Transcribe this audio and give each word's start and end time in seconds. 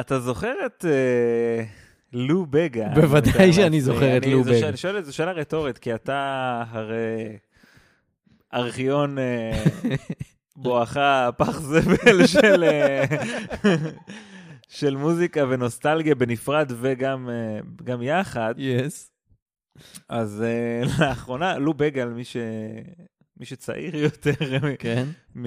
אתה 0.00 0.20
זוכר 0.20 0.54
את 0.66 0.84
אה, 0.84 1.64
לו 2.12 2.46
בגה? 2.46 2.88
בוודאי 2.94 3.52
שאני 3.52 3.66
אני- 3.66 3.80
זוכר 3.80 4.16
את 4.16 4.26
לו 4.26 4.44
בגה. 4.44 4.68
אני 4.68 4.76
שואל, 4.76 5.02
זו 5.02 5.16
שאלה 5.16 5.32
רטורית, 5.32 5.78
כי 5.78 5.94
אתה 5.94 6.62
הרי 6.70 7.38
ארכיון 8.54 9.18
אה, 9.18 9.64
בואכה 10.56 11.30
פח 11.36 11.60
זבל 11.60 12.26
של, 12.26 12.64
אה, 12.64 13.04
של 14.68 14.96
מוזיקה 14.96 15.44
ונוסטלגיה 15.48 16.14
בנפרד 16.14 16.72
וגם 16.80 17.28
גם 17.84 18.02
יחד. 18.02 18.54
יס. 18.58 19.10
אז 20.08 20.44
uh, 20.86 21.02
לאחרונה, 21.02 21.58
לו 21.58 21.74
בגל, 21.74 22.08
מי, 22.08 22.24
ש... 22.24 22.36
מי 23.36 23.46
שצעיר 23.46 23.96
יותר, 23.96 24.30
כן. 24.78 25.04
מ... 25.36 25.44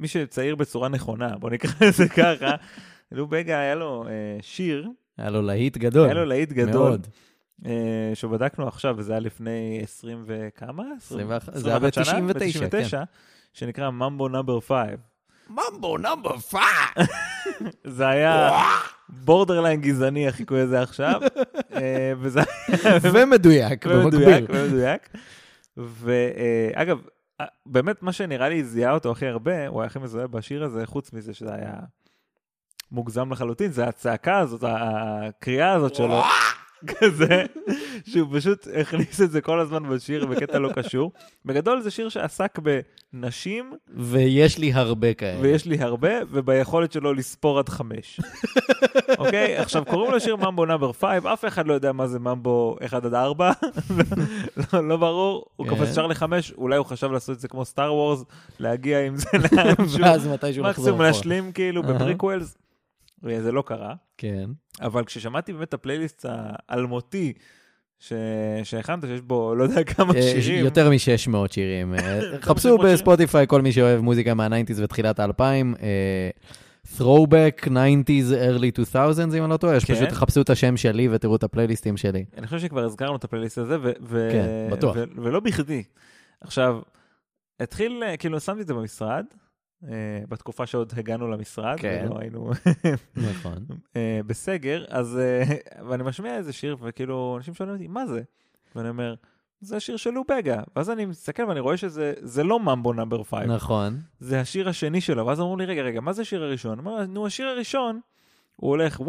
מי 0.00 0.08
שצעיר 0.08 0.56
בצורה 0.56 0.88
נכונה, 0.88 1.38
בוא 1.38 1.50
נקרא 1.50 1.70
לזה 1.86 2.08
ככה, 2.08 2.54
לו 3.14 3.26
בגה 3.26 3.58
היה 3.58 3.74
לו 3.74 4.04
אה, 4.04 4.42
שיר, 4.42 4.88
היה 5.18 5.30
לו 5.30 5.42
להיט 5.42 5.76
גדול. 5.76 6.04
היה 6.04 6.14
לו 6.14 6.24
להיט 6.24 6.52
גדול, 6.52 6.88
מאוד. 6.88 7.06
אה, 7.62 7.66
שבדקנו 8.14 8.68
עכשיו, 8.68 8.94
וזה 8.98 9.12
היה 9.12 9.20
לפני 9.20 9.80
20 9.82 10.24
וכמה? 10.26 10.84
21, 10.96 11.54
זה 11.54 11.68
היה 11.68 11.76
21 11.76 12.04
שנה? 12.04 12.20
ב-99, 12.20 12.76
ב-99, 12.76 13.04
שנקרא 13.52 13.90
Mambo 13.90 14.28
Number 14.28 14.60
5. 14.60 14.76
Mambo 15.50 15.98
Number 15.98 16.38
Five! 16.50 17.08
זה 17.84 18.08
היה 18.08 18.50
borderline 19.08 19.80
גזעני, 19.80 20.28
החיקוי 20.28 20.60
הזה 20.60 20.82
עכשיו, 20.82 21.20
אה, 21.74 22.12
וזה 22.18 22.40
היה 22.84 22.98
ומדויק, 23.02 23.86
ומדויק, 23.88 24.40
במקביל. 24.40 24.60
ומדויק. 24.60 25.08
ואגב, 25.76 26.98
באמת 27.66 28.02
מה 28.02 28.12
שנראה 28.12 28.48
לי 28.48 28.64
זיהה 28.64 28.92
אותו 28.92 29.10
הכי 29.10 29.26
הרבה, 29.26 29.66
הוא 29.66 29.80
היה 29.80 29.86
הכי 29.86 29.98
מזוהה 29.98 30.26
בשיר 30.26 30.64
הזה, 30.64 30.86
חוץ 30.86 31.12
מזה 31.12 31.34
שזה 31.34 31.54
היה 31.54 31.74
מוגזם 32.94 33.32
לחלוטין, 33.32 33.72
זה 33.72 33.84
הצעקה 33.84 34.38
הזאת, 34.38 34.64
הקריאה 34.66 35.72
הזאת 35.72 35.94
שלו, 35.94 36.22
כזה, 36.98 37.44
שהוא 38.06 38.28
פשוט 38.38 38.68
הכניס 38.80 39.20
את 39.20 39.30
זה 39.30 39.40
כל 39.40 39.60
הזמן 39.60 39.88
בשיר 39.88 40.26
בקטע 40.26 40.58
לא 40.58 40.70
קשור. 40.74 41.12
בגדול 41.44 41.80
זה 41.80 41.90
שיר 41.90 42.08
שעסק 42.08 42.58
בנשים, 43.12 43.72
ויש 43.96 44.58
לי 44.58 44.72
הרבה 44.72 45.14
כאלה. 45.14 45.38
ויש 45.40 45.66
לי 45.66 45.78
הרבה, 45.80 46.08
וביכולת 46.30 46.92
שלו 46.92 47.14
לספור 47.14 47.58
עד 47.58 47.68
חמש. 47.68 48.20
אוקיי? 49.18 49.56
עכשיו, 49.56 49.84
קוראים 49.84 50.14
לשיר 50.14 50.36
ממבו 50.36 50.66
נאמבר 50.66 50.92
5, 50.92 51.04
אף 51.32 51.44
אחד 51.44 51.66
לא 51.66 51.74
יודע 51.74 51.92
מה 51.92 52.06
זה 52.06 52.18
Mambo 52.18 52.76
1 52.86 53.04
עד 53.04 53.14
4, 53.14 53.52
לא, 54.72 54.88
לא 54.88 54.96
ברור, 54.96 55.44
הוא 55.56 55.66
כן. 55.66 55.74
קופץ 55.74 55.88
ישר 55.88 56.06
לחמש, 56.06 56.52
אולי 56.52 56.76
הוא 56.76 56.86
חשב 56.86 57.12
לעשות 57.12 57.36
את 57.36 57.40
זה 57.40 57.48
כמו 57.48 57.64
Star 57.64 57.94
Wars, 57.94 58.24
להגיע 58.58 59.06
עם 59.06 59.16
זה 59.16 59.28
לאנשהו, 59.52 60.00
ואז 60.00 60.26
מתישהו 60.26 60.64
לחזור 60.64 60.84
מקסימום. 60.84 61.02
להשלים 61.02 61.52
כאילו. 61.52 61.82
ב-prequels, 61.82 62.56
וזה 63.24 63.52
לא 63.52 63.62
קרה. 63.66 63.94
כן. 64.18 64.50
אבל 64.80 65.04
כששמעתי 65.04 65.52
באמת 65.52 65.68
את 65.68 65.74
הפלייליסט 65.74 66.26
האלמותי, 66.28 67.32
ש... 67.98 68.12
שהכנת, 68.62 69.04
שיש 69.06 69.20
בו 69.20 69.54
לא 69.54 69.62
יודע 69.62 69.84
כמה 69.84 70.14
אה, 70.14 70.22
שירים, 70.22 70.64
יותר 70.64 70.90
מ-600 70.90 71.52
שירים. 71.52 71.94
אה, 71.94 72.20
חפשו. 72.40 72.78
ב-Spotify 72.78 73.46
כל 73.46 73.62
מי 73.62 73.72
שאוהב 73.72 74.00
מוזיקה 74.00 74.34
מה-nineties 74.34 74.80
ותחילת 74.80 75.20
האלפיים. 75.20 75.74
אה, 75.82 76.30
throwback 76.98 77.64
90's 77.64 78.32
early 78.32 78.92
2000's 78.92 79.36
אם 79.36 79.42
אני 79.42 79.50
לא 79.50 79.56
טועה, 79.56 79.80
כן. 79.80 79.94
פשוט 79.94 80.08
תחפשו 80.08 80.40
את 80.40 80.50
השם 80.50 80.76
שלי 80.76 81.08
ותראו 81.08 81.36
את 81.36 81.42
הפלייליסטים 81.42 81.96
שלי. 81.96 82.24
אני 82.36 82.46
חושב 82.46 82.58
שכבר 82.58 82.84
הזכרנו 82.84 83.16
את 83.16 83.24
הפלייליסט 83.24 83.58
הזה, 83.58 83.76
ו- 83.82 83.92
ו- 84.02 84.28
כן, 84.32 84.68
בטוח. 84.72 84.96
ו- 84.96 85.04
ולא 85.22 85.40
בכדי. 85.40 85.82
עכשיו, 86.40 86.80
התחיל, 87.60 88.02
אה, 88.06 88.16
כאילו, 88.16 88.40
שמתי 88.40 88.60
את 88.60 88.66
זה 88.66 88.74
במשרד, 88.74 89.24
אה, 89.32 89.43
בתקופה 90.28 90.66
שעוד 90.66 90.92
הגענו 90.96 91.28
למשרד, 91.28 91.76
כן. 91.80 92.06
ולא 92.06 92.18
היינו 92.20 92.50
נכון. 93.16 93.66
אה, 93.96 94.20
בסגר, 94.26 94.84
אז, 94.88 95.18
אה, 95.18 95.56
ואני 95.88 96.02
משמיע 96.02 96.36
איזה 96.36 96.52
שיר, 96.52 96.76
וכאילו, 96.80 97.34
אנשים 97.36 97.54
שואלים 97.54 97.74
אותי, 97.74 97.88
מה 97.88 98.06
זה? 98.06 98.22
ואני 98.74 98.88
אומר, 98.88 99.14
זה 99.60 99.76
השיר 99.76 99.96
של 99.96 100.10
לובגה. 100.10 100.62
ואז 100.76 100.90
אני 100.90 101.06
מסתכל 101.06 101.42
ואני 101.42 101.60
רואה 101.60 101.76
שזה 101.76 102.12
זה 102.20 102.44
לא 102.44 102.60
ממבו 102.60 102.92
נאמבר 102.92 103.24
5, 103.24 103.46
נכון. 103.48 104.00
זה 104.20 104.40
השיר 104.40 104.68
השני 104.68 105.00
שלו. 105.00 105.26
ואז 105.26 105.40
אמרו 105.40 105.56
לי, 105.56 105.66
רגע, 105.66 105.82
רגע, 105.82 106.00
מה 106.00 106.12
זה 106.12 106.22
השיר 106.22 106.42
הראשון? 106.42 106.78
אמרו, 106.78 107.04
נו, 107.08 107.26
השיר 107.26 107.46
הראשון, 107.46 108.00
הוא 108.56 108.70
הולך 108.70 109.00
1, 109.00 109.08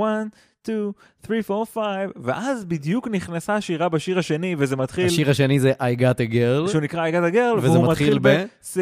2, 0.66 0.92
3, 1.26 1.52
4, 1.52 1.66
5, 1.66 1.84
ואז 2.16 2.66
בדיוק 2.66 3.08
נכנסה 3.08 3.56
השירה 3.56 3.90
בשיר 3.90 4.20
השני, 4.20 4.56
וזה 4.58 4.76
מתחיל, 4.76 5.06
השיר 5.06 5.30
השני 5.30 5.60
זה 5.60 5.72
I 5.72 6.00
got 6.00 6.18
a 6.30 6.32
girl. 6.34 6.70
שהוא 6.72 6.82
נקרא 6.82 7.10
I 7.10 7.14
got 7.14 7.34
a 7.34 7.36
girl, 7.36 7.60
והוא 7.62 7.92
מתחיל 7.92 8.20
ב- 8.20 8.28
ב-6, 8.28 8.78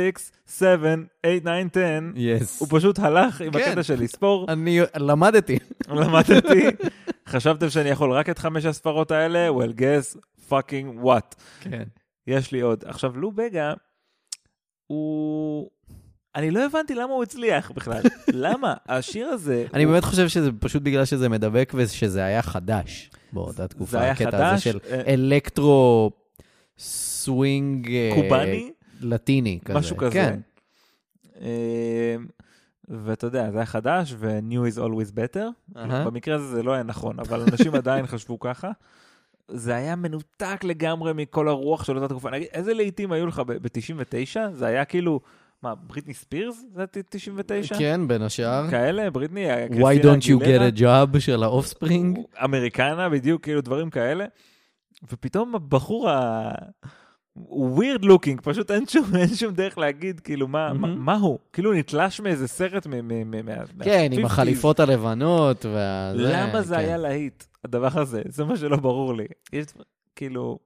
7, 0.47 0.95
8, 1.25 1.69
9, 1.69 1.81
10. 1.81 1.99
יס. 2.15 2.59
הוא 2.59 2.67
פשוט 2.71 2.99
הלך 2.99 3.41
עם 3.41 3.51
כן. 3.51 3.59
הקטע 3.59 3.83
של 3.83 4.01
לספור, 4.03 4.45
אני 4.53 4.79
למדתי. 4.97 5.59
למדתי, 5.89 6.63
חשבתם 7.29 7.69
שאני 7.69 7.89
יכול 7.89 8.11
רק 8.11 8.29
את 8.29 8.39
חמש 8.39 8.65
הספרות 8.65 9.11
האלה? 9.11 9.49
well, 9.49 9.79
guess 9.79 10.17
fucking 10.49 11.05
what. 11.05 11.35
כן. 11.61 11.83
יש 12.27 12.51
לי 12.51 12.61
עוד. 12.61 12.83
עכשיו, 12.87 13.17
לו 13.17 13.31
בגה, 13.31 13.73
הוא... 14.87 15.69
אני 16.35 16.51
לא 16.51 16.65
הבנתי 16.65 16.95
למה 16.95 17.13
הוא 17.13 17.23
הצליח 17.23 17.71
בכלל. 17.71 18.01
למה? 18.33 18.73
השיר 18.87 19.27
הזה... 19.27 19.65
אני 19.73 19.85
באמת 19.85 20.03
חושב 20.03 20.27
שזה 20.27 20.49
פשוט 20.59 20.83
בגלל 20.83 21.05
שזה 21.05 21.29
מדבק 21.29 21.73
ושזה 21.75 22.23
היה 22.23 22.41
חדש 22.41 23.11
באותה 23.33 23.67
תקופה. 23.67 23.91
זה 23.91 24.01
היה 24.01 24.11
הקטע 24.11 24.27
הזה 24.27 24.45
חדש, 24.45 24.63
של 24.63 24.79
אה, 24.91 25.13
electro 25.13 26.11
swing 26.77 27.91
אה, 27.91 28.11
קובאני, 28.15 28.71
לטיני 29.01 29.59
כזה. 29.65 29.79
משהו 29.79 29.97
כזה. 29.97 30.11
כן. 30.11 30.39
אה, 31.41 32.15
ואתה 32.87 33.27
יודע, 33.27 33.51
זה 33.51 33.57
היה 33.57 33.65
חדש, 33.65 34.13
ו-new 34.17 34.73
is 34.73 34.77
always 34.77 35.11
better. 35.11 35.75
במקרה 36.05 36.35
הזה 36.35 36.45
זה 36.45 36.63
לא 36.63 36.71
היה 36.71 36.83
נכון, 36.83 37.19
אבל 37.19 37.41
אנשים 37.41 37.75
עדיין 37.75 38.07
חשבו 38.07 38.39
ככה. 38.39 38.71
זה 39.47 39.75
היה 39.75 39.95
מנותק 39.95 40.63
לגמרי 40.63 41.13
מכל 41.13 41.47
הרוח 41.47 41.83
של 41.83 41.95
אותה 41.97 42.07
תקופה. 42.07 42.29
נגיד, 42.29 42.47
איזה 42.53 42.73
להיטים 42.73 43.11
היו 43.11 43.27
לך 43.27 43.41
ב-99? 43.47 44.51
זה 44.51 44.65
היה 44.65 44.85
כאילו, 44.85 45.19
מה, 45.63 45.75
בריטני 45.75 46.13
ספירס? 46.13 46.65
זה 46.75 46.83
99? 47.09 47.75
כן, 47.77 48.07
בין 48.07 48.21
השאר. 48.21 48.67
כאלה, 48.71 49.09
בריטני, 49.09 49.47
Why 49.53 49.67
קריסטינה 49.67 50.13
don't 50.13 50.21
you 50.21 50.43
get 50.43 50.77
a 50.77 50.79
job 50.79 51.19
של 51.19 51.43
האופספרינג? 51.43 52.19
אמריקנה, 52.43 53.09
בדיוק, 53.09 53.43
כאילו 53.43 53.61
דברים 53.61 53.89
כאלה. 53.89 54.25
ופתאום 55.11 55.55
הבחור 55.55 56.09
ה... 56.09 56.51
הוא 57.33 57.83
weird 57.83 58.03
looking, 58.03 58.41
פשוט 58.43 58.71
אין 58.71 58.87
שום, 58.87 59.03
אין 59.15 59.35
שום 59.35 59.53
דרך 59.53 59.77
להגיד, 59.77 60.19
כאילו, 60.19 60.47
מה, 60.47 60.73
מה, 60.73 60.87
מהמם. 60.87 61.05
מה 61.05 61.13
הוא? 61.15 61.39
כאילו 61.53 61.71
הוא 61.71 61.79
נתלש 61.79 62.19
מאיזה 62.21 62.47
סרט 62.47 62.87
מ... 62.87 62.91
מ, 63.07 63.31
מ, 63.31 63.45
מה- 63.45 63.53
כן, 63.83 64.09
עם 64.13 64.21
מה- 64.21 64.27
50s. 64.27 64.31
החליפות 64.31 64.79
הלבנות 64.79 65.65
וה... 65.65 66.11
למה 66.15 66.61
זה 66.61 66.75
כן. 66.75 66.79
היה 66.81 66.97
להיט, 66.97 67.43
הדבר 67.63 67.99
הזה? 68.01 68.21
זה 68.29 68.43
מה 68.45 68.57
שלא 68.57 68.77
ברור 68.77 69.13
לי. 69.15 69.25
יש, 69.53 69.65
כאילו, 70.15 70.59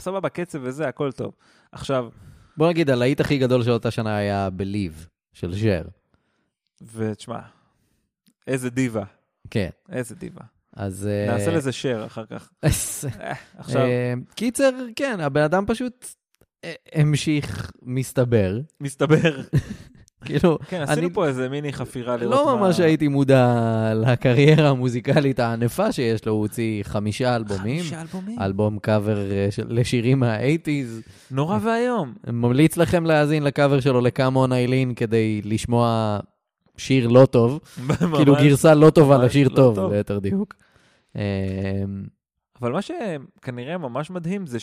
סבבה, 0.00 0.28
קצב 0.28 0.58
וזה, 0.62 0.88
הכל 0.88 1.12
טוב. 1.12 1.32
עכשיו, 1.72 2.08
בוא 2.58 2.68
נגיד, 2.68 2.90
הלהיט 2.90 3.20
הכי 3.20 3.38
גדול 3.38 3.62
של 3.62 3.70
אותה 3.70 3.90
שנה 3.90 4.16
היה 4.16 4.48
Believe, 4.58 5.06
של 5.32 5.54
שר. 5.54 5.82
ותשמע, 6.92 7.38
איזה 8.46 8.70
דיבה, 8.70 9.04
כן, 9.50 9.68
איזה 9.92 10.14
דיבה. 10.14 10.40
אז... 10.72 11.06
אה, 11.06 11.32
נעשה 11.32 11.50
לזה 11.50 11.70
share 11.70 12.06
אחר 12.06 12.26
כך. 12.26 12.50
אה, 12.64 13.32
עכשיו, 13.58 13.82
אה, 13.82 14.14
קיצר, 14.34 14.70
כן, 14.96 15.20
הבן 15.20 15.42
אדם 15.42 15.64
פשוט 15.66 16.06
אה, 16.64 16.74
המשיך, 16.92 17.70
מסתבר. 17.82 18.60
מסתבר, 18.80 19.40
כאילו, 20.24 20.58
כן, 20.68 20.80
עשינו 20.80 21.06
אני- 21.06 21.14
פה 21.14 21.26
איזה 21.26 21.48
מיני 21.48 21.72
חפירה 21.72 22.16
לראות 22.16 22.34
לא 22.34 22.56
מה... 22.56 22.66
ממש 22.66 22.80
הייתי 22.80 23.08
מודע 23.08 23.54
לקריירה 23.94 24.68
המוזיקלית 24.68 25.40
הענפה 25.40 25.92
שיש 25.92 26.26
לו, 26.26 26.32
הוא 26.32 26.40
הוציא 26.40 26.82
חמישה 26.82 27.36
אלבומים. 27.36 27.80
חמישה 27.80 28.00
אלבומים. 28.00 28.38
אלבום 28.40 28.78
קאבר 28.78 29.30
אה, 29.30 29.46
של- 29.50 29.66
לשירים 29.68 30.20
מה-80's. 30.20 31.10
נורא 31.30 31.58
ואיום. 31.62 32.14
ממליץ 32.26 32.76
לכם 32.76 33.04
להאזין 33.06 33.42
לקאבר 33.42 33.80
שלו 33.80 34.00
לקאמון 34.00 34.52
איילין 34.52 34.94
כדי 34.94 35.40
לשמוע 35.44 36.18
שיר 36.76 37.08
לא 37.08 37.26
טוב, 37.26 37.60
כאילו 38.16 38.32
ממש. 38.32 38.42
גרסה 38.42 38.74
לא 38.74 38.90
טובה 38.90 39.18
לשיר 39.18 39.48
לא 39.48 39.54
טוב, 39.56 39.74
טוב. 39.74 39.92
ליתר 39.92 40.18
דיוק. 40.18 40.54
אה, 41.16 41.22
אבל 42.62 42.72
מה 42.72 42.80
שכנראה 42.82 43.78
ממש 43.78 44.10
מדהים 44.10 44.46
זה 44.46 44.58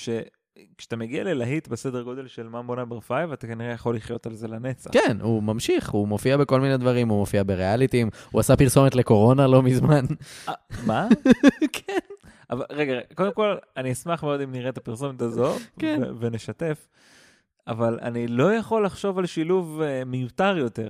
שכשאתה 0.57 0.95
מגיע 0.95 1.23
ללהיט 1.23 1.67
בסדר 1.67 2.01
גודל 2.01 2.27
של 2.27 2.47
ממבו 2.47 2.75
נאמבר 2.75 2.99
5, 2.99 3.11
אתה 3.33 3.47
כנראה 3.47 3.71
יכול 3.71 3.95
לחיות 3.95 4.25
על 4.25 4.33
זה 4.33 4.47
לנצח. 4.47 4.91
כן, 4.91 5.17
הוא 5.21 5.43
ממשיך, 5.43 5.89
הוא 5.89 6.07
מופיע 6.07 6.37
בכל 6.37 6.61
מיני 6.61 6.77
דברים, 6.77 7.09
הוא 7.09 7.19
מופיע 7.19 7.43
בריאליטים, 7.43 8.09
הוא 8.31 8.39
עשה 8.39 8.55
פרסומת 8.55 8.95
לקורונה 8.95 9.47
לא 9.47 9.63
מזמן. 9.63 10.05
אה, 10.49 10.53
מה? 10.85 11.07
כן. 11.73 11.99
אבל 12.49 12.65
רגע, 12.71 12.99
קודם 13.15 13.33
כל, 13.33 13.55
אני 13.77 13.91
אשמח 13.91 14.23
מאוד 14.23 14.41
אם 14.41 14.51
נראה 14.51 14.69
את 14.69 14.77
הפרסומת 14.77 15.21
הזו, 15.21 15.55
כן. 15.79 16.01
ונשתף, 16.19 16.87
אבל 17.67 17.99
אני 18.01 18.27
לא 18.27 18.53
יכול 18.53 18.85
לחשוב 18.85 19.19
על 19.19 19.25
שילוב 19.25 19.81
uh, 19.81 20.05
מיותר 20.05 20.57
יותר 20.57 20.89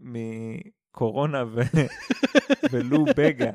מקורונה 0.00 1.44
ולו 2.72 3.04
בגה. 3.16 3.50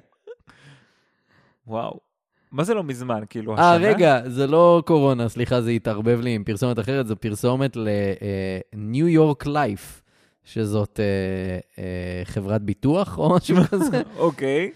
וואו. 1.68 2.08
מה 2.51 2.63
זה 2.63 2.74
לא 2.74 2.84
מזמן? 2.84 3.24
כאילו, 3.30 3.54
השנה? 3.54 3.72
אה, 3.72 3.78
רגע, 3.78 4.22
זה 4.30 4.48
לא 4.48 4.84
קורונה, 4.86 5.30
סליחה, 5.30 5.62
זה 5.62 5.69
התערבב 5.69 6.19
לי 6.22 6.36
עם 6.36 6.44
פרסומת 6.44 6.80
אחרת, 6.80 7.07
זו 7.07 7.16
פרסומת 7.16 7.78
לניו 8.74 9.07
יורק 9.07 9.46
לייף. 9.46 10.01
שזאת 10.50 11.00
אה, 11.00 11.84
אה, 11.84 12.22
חברת 12.25 12.62
ביטוח 12.62 13.18
או 13.18 13.36
משהו 13.36 13.57
כזה. 13.72 14.01
אוקיי. 14.18 14.72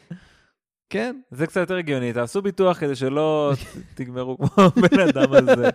כן. 0.90 1.20
זה 1.31 1.48
קצת 1.48 1.60
יותר 1.60 1.75
הגיוני, 1.75 2.14
תעשו 2.14 2.42
ביטוח 2.42 2.80
כדי 2.80 2.96
שלא 2.96 3.54
תגמרו 3.96 4.38
כמו 4.38 4.48
הבן 4.58 5.00
אדם 5.00 5.34
הזה. 5.34 5.69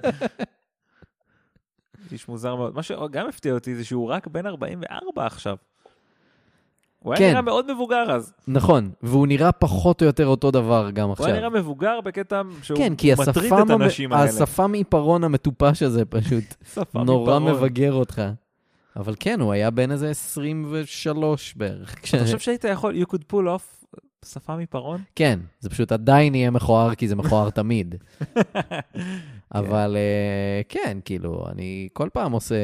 איש 2.12 2.28
מוזר 2.28 2.56
מאוד. 2.56 2.74
מה 2.74 2.82
שגם 2.82 3.28
הפתיע 3.28 3.54
אותי 3.54 3.74
זה 3.74 3.84
שהוא 3.84 4.08
רק 4.08 4.26
בן 4.26 4.46
44 4.46 5.26
עכשיו. 5.26 5.56
הוא 6.98 7.12
היה 7.12 7.18
כן. 7.18 7.30
נראה 7.30 7.42
מאוד 7.42 7.72
מבוגר 7.72 8.10
אז. 8.10 8.32
נכון, 8.48 8.90
והוא 9.02 9.26
נראה 9.26 9.52
פחות 9.52 10.02
או 10.02 10.06
יותר 10.06 10.26
אותו 10.26 10.50
דבר 10.50 10.90
גם 10.90 11.06
הוא 11.06 11.12
עכשיו. 11.12 11.26
היה 11.26 11.36
נראה 11.36 11.50
מבוגר 11.50 12.00
בקטע 12.00 12.42
שהוא 12.62 12.78
כן, 12.78 12.94
כי 12.96 13.12
מטריד 13.12 13.52
את 13.52 13.70
הנשים 13.70 14.12
המ... 14.12 14.18
האלה. 14.18 14.30
השפם 14.30 14.72
עיפרון 14.72 15.24
המטופש 15.24 15.82
הזה 15.82 16.04
פשוט 16.04 16.44
נורא 16.94 17.34
עיפרון. 17.34 17.54
מבגר 17.56 17.92
אותך. 17.92 18.22
אבל 18.96 19.14
כן, 19.20 19.40
הוא 19.40 19.52
היה 19.52 19.70
בן 19.70 19.90
איזה 19.90 20.10
23 20.10 21.54
בערך. 21.54 21.94
אתה 21.94 22.24
חושב 22.24 22.38
שהיית 22.38 22.64
יכול, 22.64 23.02
you 23.02 23.06
could 23.14 23.32
pull 23.32 23.46
off 23.58 23.78
שפם 24.24 24.58
עיפרון? 24.58 25.00
כן, 25.14 25.40
זה 25.60 25.70
פשוט 25.70 25.92
עדיין 25.92 26.34
יהיה 26.34 26.50
מכוער, 26.50 26.94
כי 26.94 27.08
זה 27.08 27.16
מכוער 27.16 27.50
תמיד. 27.50 27.94
אבל 29.54 29.96
אה, 29.96 30.60
כן, 30.68 30.98
כאילו, 31.04 31.46
אני 31.48 31.88
כל 31.92 32.08
פעם 32.12 32.32
עושה, 32.32 32.54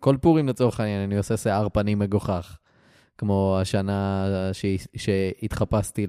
כל 0.00 0.16
פורים 0.20 0.48
לצורך 0.48 0.80
העניין, 0.80 1.02
אני 1.02 1.16
עושה 1.16 1.36
שיער 1.36 1.68
פנים 1.68 1.98
מגוחך. 1.98 2.56
כמו 3.18 3.58
השנה 3.60 4.26
שה- 4.52 4.84
שהתחפשתי 4.96 6.06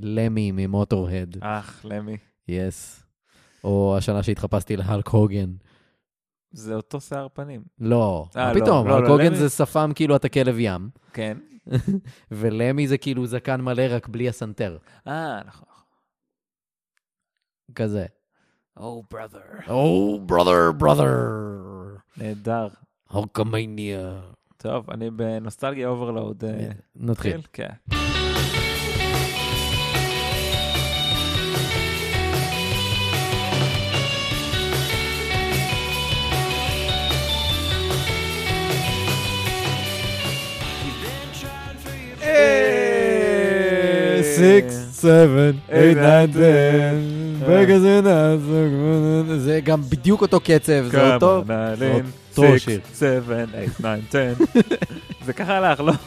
ללמי 0.00 0.52
ממוטורהד, 0.52 1.36
אך, 1.40 1.80
למי. 1.88 2.16
יס. 2.48 3.02
או 3.64 3.94
השנה 3.98 4.22
שהתחפשתי 4.22 4.76
להלק 4.76 5.08
הוגן. 5.08 5.50
זה 6.52 6.74
אותו 6.74 7.00
שיער 7.00 7.26
פנים. 7.32 7.62
לא, 7.78 8.26
אה, 8.36 8.44
מה 8.46 8.52
לא, 8.52 8.60
פתאום, 8.60 8.88
לא, 8.88 8.94
הלק 8.94 9.04
לא, 9.08 9.12
הוגן 9.12 9.34
זה 9.34 9.48
שפם 9.48 9.90
כאילו 9.94 10.16
אתה 10.16 10.28
כלב 10.28 10.54
ים, 10.58 10.90
כן. 11.12 11.38
ולמי 12.30 12.88
זה 12.88 12.98
כאילו 12.98 13.26
זקן 13.26 13.60
מלא 13.60 13.82
רק 13.90 14.08
בלי 14.08 14.28
הסנטר. 14.28 14.76
אה, 15.06 15.40
נכון. 15.46 15.68
כזה. 17.74 18.06
Oh, 18.78 18.82
brother. 19.14 19.62
Oh, 19.66 20.30
brother, 20.32 20.82
brother. 20.82 21.16
נהדר. 22.16 22.68
Hulkamania. 23.08 24.20
טוב, 24.56 24.90
אני 24.90 25.10
בנוסטלגיה 25.10 25.88
overload. 25.88 26.44
אה, 26.44 26.68
נתחיל. 26.96 27.40
כן. 27.52 27.66
Six, 44.36 44.66
seven, 45.02 45.54
eight, 45.70 45.96
nine, 45.96 46.32
ten. 46.36 46.94
אה. 47.48 49.38
זה 49.38 49.60
גם 49.64 49.80
בדיוק 49.82 50.22
אותו 50.22 50.40
קצב, 50.40 50.84
זה 50.90 51.14
אותו... 51.14 51.42
נעלין, 51.46 52.04
אותו 52.38 52.58
שיר. 52.58 52.80
6, 52.92 52.98
7, 52.98 53.44
8, 53.78 53.98
9, 54.08 54.18
10. 54.18 54.34
זה 55.24 55.32
ככה 55.32 55.56
הלך, 55.56 55.80
לא? 55.80 55.92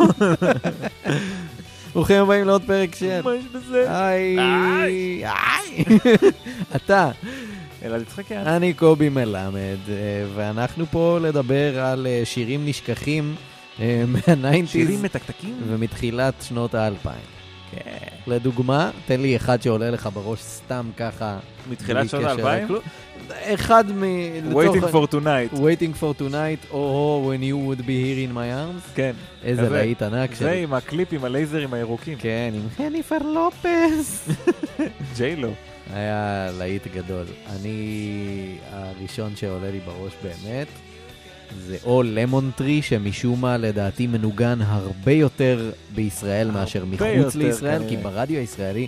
ברוכים 1.94 2.22
הבאים 2.22 2.46
לעוד 2.46 2.62
פרק 2.68 2.96
של... 2.96 3.22
מה 3.24 3.36
יש 3.36 3.46
בזה? 3.46 4.06
היי. 4.06 5.24
אתה, 6.76 7.12
אלעד 7.84 8.02
יצחקיאן. 8.02 8.48
אני 8.48 8.74
קובי 8.74 9.10
מלמד, 9.10 9.78
אה, 9.90 10.26
ואנחנו 10.36 10.86
פה 10.86 11.18
לדבר 11.22 11.80
על 11.80 12.08
אה, 12.08 12.22
שירים 12.26 12.66
נשכחים 12.66 13.36
אה, 13.80 13.86
שירים 13.86 14.16
מה-nineties 14.28 15.04
מתקתקים? 15.04 15.56
ומתחילת 15.68 16.34
שנות 16.42 16.76
האלפיים. 16.76 17.22
כן. 17.72 17.80
לדוגמה, 18.28 18.92
תן 19.06 19.22
לי 19.22 19.36
אחד 19.36 19.62
שעולה 19.62 19.90
לך 19.90 20.10
בראש 20.14 20.40
סתם 20.40 20.90
ככה. 20.98 21.40
מתחילת 21.70 22.10
שנות 22.10 22.24
האלפיים? 22.24 22.68
אחד 23.32 23.84
מ... 23.92 24.04
Waiting 24.54 24.92
for 24.92 25.08
tonight. 25.12 25.54
Waiting 25.54 26.02
for 26.02 26.22
tonight, 26.22 26.72
או 26.72 27.32
When 27.32 27.44
you 27.44 27.58
would 27.58 27.82
be 27.82 27.98
here 28.04 28.30
in 28.30 28.34
my 28.34 28.38
arms. 28.38 28.96
כן. 28.96 29.12
איזה. 29.44 29.70
להיט 29.70 30.02
ענק 30.02 30.32
זה 30.32 30.38
שלי. 30.38 30.64
עם 30.64 30.74
הקליפ 30.74 31.14
עם 31.14 31.26
הלייזרים 31.26 31.74
הירוקים. 31.74 32.18
כן, 32.18 32.52
עם 32.54 32.62
חניפר 32.78 33.18
לופס. 33.18 34.30
ג'יילו. 35.18 35.50
היה 35.94 36.50
להיט 36.58 36.88
גדול. 36.88 37.26
אני, 37.50 38.56
הראשון 38.72 39.36
שעולה 39.36 39.72
לי 39.72 39.80
בראש 39.80 40.14
באמת, 40.24 40.68
זה 41.58 41.78
או 41.84 42.04
למון 42.04 42.52
טרי, 42.56 42.82
שמשום 42.82 43.42
מה 43.42 43.58
לדעתי 43.58 44.08
מנוגן 44.08 44.60
הרבה 44.62 45.12
יותר 45.12 45.72
בישראל 45.96 46.52
מאשר 46.52 46.86
מחוץ 46.86 47.08
יותר, 47.08 47.40
לישראל, 47.40 47.90
כי. 47.90 47.98
ברדיו 47.98 48.40
הישראלי 48.40 48.88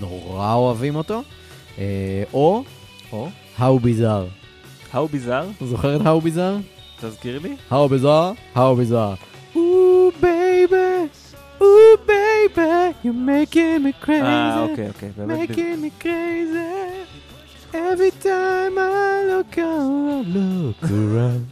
נורא 0.00 0.54
אוהבים 0.54 0.96
אותו. 0.96 1.22
אה, 1.78 2.22
או 2.32 2.64
או? 3.12 3.28
How 3.58 3.78
Bizarre. 3.78 4.28
How 4.92 5.06
bizarre? 5.14 5.64
זוכר 5.64 5.96
את 5.96 6.00
How 6.00 6.24
Bizarre? 6.26 6.62
תזכיר 7.00 7.38
לי. 7.42 7.56
How 7.70 7.88
bizarre, 7.88 8.56
how 8.56 8.74
bizarre. 8.80 9.16
Ooh, 9.56 10.10
baby, 10.20 11.08
ooh, 11.62 11.96
baby, 12.06 12.94
you're 13.04 13.12
making 13.26 13.82
me 13.84 13.92
crazy. 14.06 14.22
אה, 14.22 14.60
אוקיי, 14.62 14.88
אוקיי. 14.88 15.08
באמת 15.16 15.50
making 15.50 15.54
me 15.84 16.02
crazy. 16.04 17.12
Every 17.74 18.12
time 18.24 18.76
I 18.78 19.24
look 19.30 19.58
around, 19.58 20.34
look 20.34 20.90
around. 20.90 21.44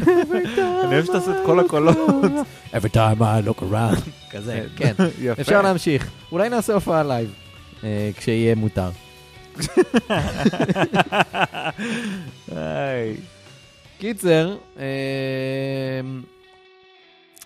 Every 0.00 0.46
time 0.56 0.84
אני 0.84 0.94
אוהב 0.94 1.04
שאתה 1.04 1.16
עושה 1.18 1.30
את 1.30 1.44
I 1.44 1.46
כל 1.46 1.60
look 1.60 1.64
הקולות. 1.64 1.96
around. 1.96 2.74
Every 2.76 2.94
time 2.94 3.20
I 3.20 3.48
look 3.48 3.62
around. 3.62 4.10
כזה, 4.30 4.64
כן. 4.76 4.92
אפשר 5.40 5.62
להמשיך. 5.62 6.10
אולי 6.32 6.48
נעשה 6.48 6.74
הופעה 6.74 7.02
לייב, 7.02 7.32
אה, 7.84 8.10
כשיהיה 8.16 8.54
מותר. 8.54 8.88
היי. 12.56 13.16
קיצר, 13.98 14.56
אה, 14.78 14.84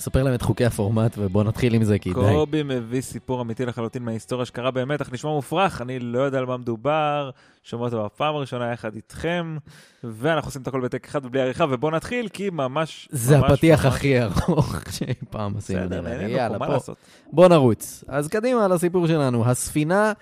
ספר 0.00 0.22
להם 0.22 0.34
את 0.34 0.42
חוקי 0.42 0.64
הפורמט 0.64 1.14
ובוא 1.18 1.44
נתחיל 1.44 1.74
עם 1.74 1.84
זה, 1.84 1.98
כי 1.98 2.08
די. 2.08 2.14
קובי 2.20 2.62
מביא 2.62 3.00
סיפור 3.00 3.42
אמיתי 3.42 3.66
לחלוטין 3.66 4.02
מההיסטוריה 4.02 4.46
שקרה 4.46 4.70
באמת, 4.70 5.00
אך 5.00 5.12
נשמע 5.12 5.30
מופרך, 5.30 5.80
אני 5.82 5.98
לא 5.98 6.18
יודע 6.20 6.38
על 6.38 6.46
מה 6.46 6.56
מדובר, 6.56 7.30
שומע 7.64 7.84
אותו 7.84 8.04
בפעם 8.04 8.34
הראשונה 8.34 8.72
יחד 8.72 8.94
איתכם, 8.94 9.56
ואנחנו 10.04 10.48
עושים 10.48 10.62
את 10.62 10.68
הכל 10.68 10.80
בטק 10.80 11.06
אחד 11.08 11.24
ובלי 11.26 11.40
עריכה, 11.40 11.64
ובואו 11.70 11.92
נתחיל, 11.92 12.28
כי 12.28 12.50
ממש... 12.50 13.08
זה 13.12 13.38
ממש, 13.38 13.50
הפתיח 13.50 13.84
ממש- 13.86 13.94
הכי 13.94 14.22
ארוך 14.22 14.76
שאי 14.98 15.14
פעם 15.30 15.56
עשינו. 15.56 15.80
בסדר. 15.80 16.00
נהנינו 16.00 16.38
פה, 16.52 16.58
מה. 16.58 16.68
לעשות? 16.68 16.96
בוא 17.32 17.48
נרוץ. 17.48 18.04
אז 18.08 18.28
קדימה 18.28 18.68
לסיפור 18.68 19.06
שלנו. 19.06 19.46
הספינה 19.46 20.12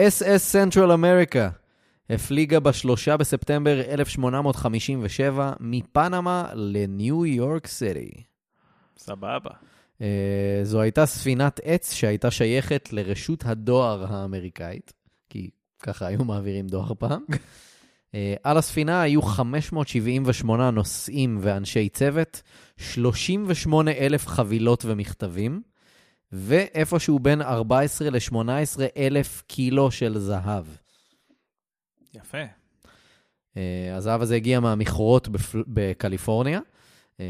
SS 0.00 0.54
Central 0.54 0.90
America 0.90 1.58
הפליגה 2.10 2.60
ב-3 2.60 3.16
בספטמבר 3.18 3.80
1857 3.80 5.52
מפנמה 5.60 6.50
לניו 6.54 7.26
יורק 7.26 7.66
סיטי. 7.66 8.10
סבבה. 8.96 9.50
Uh, 9.98 10.02
זו 10.62 10.80
הייתה 10.80 11.06
ספינת 11.06 11.60
עץ 11.64 11.92
שהייתה 11.92 12.30
שייכת 12.30 12.92
לרשות 12.92 13.44
הדואר 13.46 14.14
האמריקאית, 14.14 14.92
כי 15.30 15.50
ככה 15.82 16.06
היו 16.06 16.24
מעבירים 16.24 16.66
דואר 16.66 16.94
פעם. 16.98 17.22
uh, 17.30 18.14
על 18.42 18.58
הספינה 18.58 19.02
היו 19.02 19.22
578 19.22 20.70
נוסעים 20.70 21.38
ואנשי 21.40 21.88
צוות, 21.88 22.42
38 22.76 23.90
אלף 23.90 24.26
חבילות 24.26 24.84
ומכתבים, 24.84 25.62
ואיפשהו 26.32 27.18
בין 27.18 27.42
14 27.42 28.10
ל-18 28.10 28.38
אלף 28.96 29.42
קילו 29.46 29.90
של 29.90 30.18
זהב. 30.18 30.64
יפה. 32.14 32.38
Uh, 33.54 33.58
הזהב 33.96 34.22
הזה 34.22 34.36
הגיע 34.36 34.60
מהמכרות 34.60 35.28
בפל... 35.28 35.62
בקליפורניה. 35.68 36.60
Uh, 37.16 37.20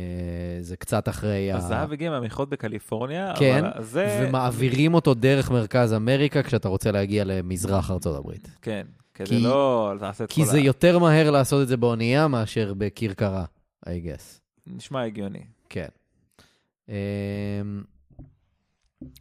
זה 0.61 0.77
קצת 0.77 1.09
אחרי... 1.09 1.53
ה- 1.53 1.57
הזהב 1.57 1.93
הגיע 1.93 2.11
מהמכרות 2.11 2.49
בקליפורניה, 2.49 3.33
כן, 3.39 3.65
אבל 3.65 3.85
זה... 3.85 4.27
ומעבירים 4.29 4.95
אותו 4.95 5.15
דרך 5.15 5.51
מרכז 5.51 5.93
אמריקה 5.93 6.43
כשאתה 6.43 6.69
רוצה 6.69 6.91
להגיע 6.91 7.25
למזרח 7.25 7.91
הברית. 8.17 8.49
כן, 8.63 8.87
כדי 9.15 9.27
כי- 9.29 9.41
לא 9.43 9.95
לעשות 10.01 10.29
את 10.29 10.33
כי 10.33 10.41
כל 10.45 10.51
זה 10.51 10.57
ה... 10.57 10.61
יותר 10.61 10.99
מהר 10.99 11.31
לעשות 11.31 11.63
את 11.63 11.69
זה 11.69 11.77
באונייה 11.77 12.29
מאשר 12.29 12.75
בכרכרה, 12.75 13.45
I 13.87 13.91
guess. 13.91 14.41
נשמע 14.67 15.03
הגיוני. 15.03 15.43
כן. 15.69 15.89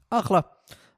אחלה. 0.10 0.40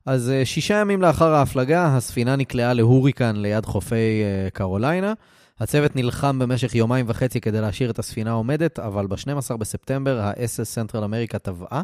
אז 0.06 0.30
אה, 0.30 0.46
שישה 0.46 0.74
ימים 0.74 1.02
לאחר 1.02 1.34
ההפלגה, 1.34 1.96
הספינה 1.98 2.36
נקלעה 2.36 2.74
להוריקן 2.74 3.36
ליד 3.36 3.66
חופי 3.66 4.24
אה, 4.24 4.50
קרוליינה. 4.50 5.14
הצוות 5.60 5.96
נלחם 5.96 6.40
במשך 6.40 6.76
יומיים 6.76 7.06
וחצי 7.10 7.42
כדי 7.42 7.62
להשאיר 7.62 7.90
את 7.90 8.00
הספינה 8.00 8.32
עומדת, 8.32 8.80
אבל 8.80 9.08
ב-12 9.08 9.58
בספטמבר 9.58 10.20
ה-SS 10.20 10.64
סנטרל 10.64 11.04
אמריקה 11.04 11.40
טבעה. 11.40 11.82